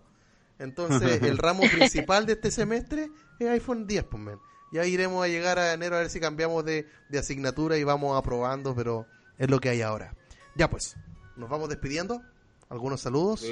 [0.57, 4.39] Entonces, el ramo principal de este semestre es iPhone 10, pues, men.
[4.71, 8.17] Ya iremos a llegar a enero a ver si cambiamos de, de asignatura y vamos
[8.17, 9.07] aprobando, pero
[9.37, 10.15] es lo que hay ahora.
[10.55, 10.95] Ya pues,
[11.35, 12.21] nos vamos despidiendo.
[12.69, 13.45] ¿Algunos saludos?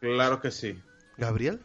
[0.00, 0.82] Claro que sí.
[1.18, 1.60] Gabriel,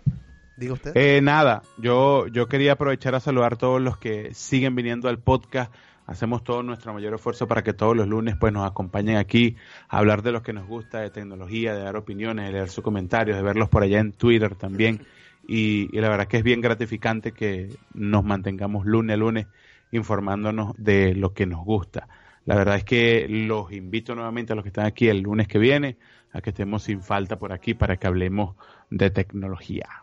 [0.58, 0.91] diga usted.
[0.95, 5.20] Eh, nada, yo, yo quería aprovechar a saludar a todos los que siguen viniendo al
[5.20, 5.74] podcast.
[6.06, 9.56] Hacemos todo nuestro mayor esfuerzo para que todos los lunes pues nos acompañen aquí
[9.88, 12.84] a hablar de lo que nos gusta, de tecnología, de dar opiniones, de leer sus
[12.84, 15.06] comentarios, de verlos por allá en Twitter también.
[15.47, 19.47] Y, y la verdad que es bien gratificante que nos mantengamos lunes a lunes
[19.91, 22.08] informándonos de lo que nos gusta.
[22.45, 25.60] La verdad es que los invito nuevamente a los que están aquí el lunes que
[25.60, 25.97] viene
[26.34, 28.56] a que estemos sin falta por aquí para que hablemos
[28.89, 30.03] de tecnología.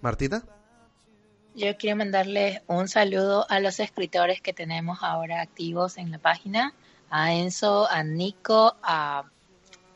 [0.00, 0.42] Martita.
[1.54, 6.72] Yo quiero mandarles un saludo a los escritores que tenemos ahora activos en la página,
[7.10, 9.24] a Enzo, a Nico, a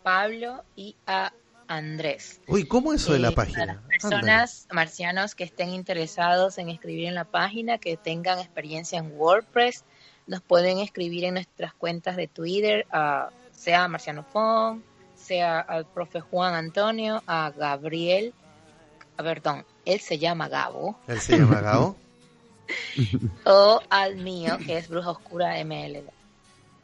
[0.03, 1.33] Pablo y a
[1.69, 2.41] Andrés.
[2.49, 3.67] Uy, ¿cómo eso de la Eh, Para página?
[3.67, 9.13] las personas marcianos que estén interesados en escribir en la página, que tengan experiencia en
[9.17, 9.85] WordPress,
[10.27, 14.83] nos pueden escribir en nuestras cuentas de Twitter, a, sea a Marciano Fon,
[15.15, 18.35] sea al profe Juan Antonio, a Gabriel,
[19.17, 21.97] perdón, él se llama Gabo, Él se llama Gao.
[23.45, 26.09] o al mío, que es Bruja Oscura MLD.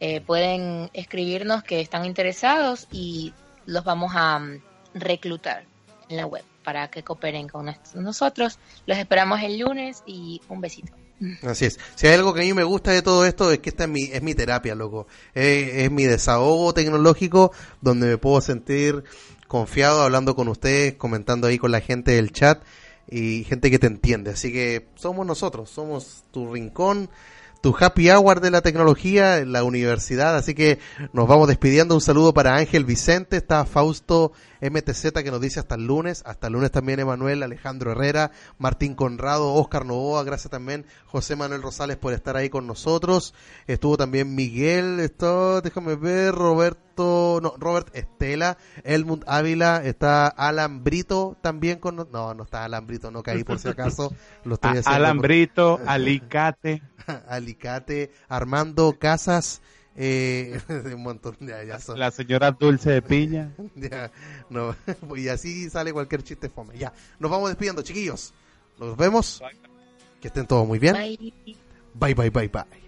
[0.01, 3.33] Eh, pueden escribirnos que están interesados y
[3.67, 4.61] los vamos a mm,
[4.95, 5.65] reclutar
[6.09, 8.59] en la web para que cooperen con nos- nosotros.
[8.87, 10.93] Los esperamos el lunes y un besito.
[11.43, 11.81] Así es.
[11.97, 13.91] Si hay algo que a mí me gusta de todo esto es que esta es
[13.91, 15.09] mi, es mi terapia, loco.
[15.35, 17.51] Es, es mi desahogo tecnológico
[17.81, 19.03] donde me puedo sentir
[19.49, 22.63] confiado hablando con ustedes, comentando ahí con la gente del chat
[23.11, 24.31] y gente que te entiende.
[24.31, 27.09] Así que somos nosotros, somos tu rincón,
[27.61, 30.37] tu happy hour de la tecnología la universidad.
[30.37, 30.79] Así que
[31.13, 31.95] nos vamos despidiendo.
[31.95, 36.23] Un saludo para Ángel Vicente, está Fausto MTZ que nos dice hasta el lunes.
[36.27, 41.63] Hasta el lunes también Emanuel, Alejandro Herrera, Martín Conrado, Oscar Novoa, gracias también José Manuel
[41.63, 43.35] Rosales por estar ahí con nosotros.
[43.67, 51.37] Estuvo también Miguel, esto, déjame ver, Roberto, no, Robert Estela, Elmund Ávila, está Alan Brito
[51.41, 54.13] también con no, no está Alan Brito, no caí por si acaso,
[54.45, 54.91] lo estoy haciendo.
[54.91, 56.83] Alambrito, alicate.
[57.29, 59.63] Alicate, Armando Casas,
[59.97, 61.99] eh, un montón, ya, ya son.
[61.99, 63.55] La señora Dulce de Piña.
[63.75, 64.11] Ya,
[64.51, 64.75] no,
[65.17, 66.77] y así sale cualquier chiste fome.
[66.79, 68.35] Ya, nos vamos despidiendo, chiquillos.
[68.79, 69.43] Nos vemos.
[70.21, 70.95] Que estén todos muy bien.
[70.95, 71.35] Bye.
[71.95, 72.88] Bye, bye, bye, bye.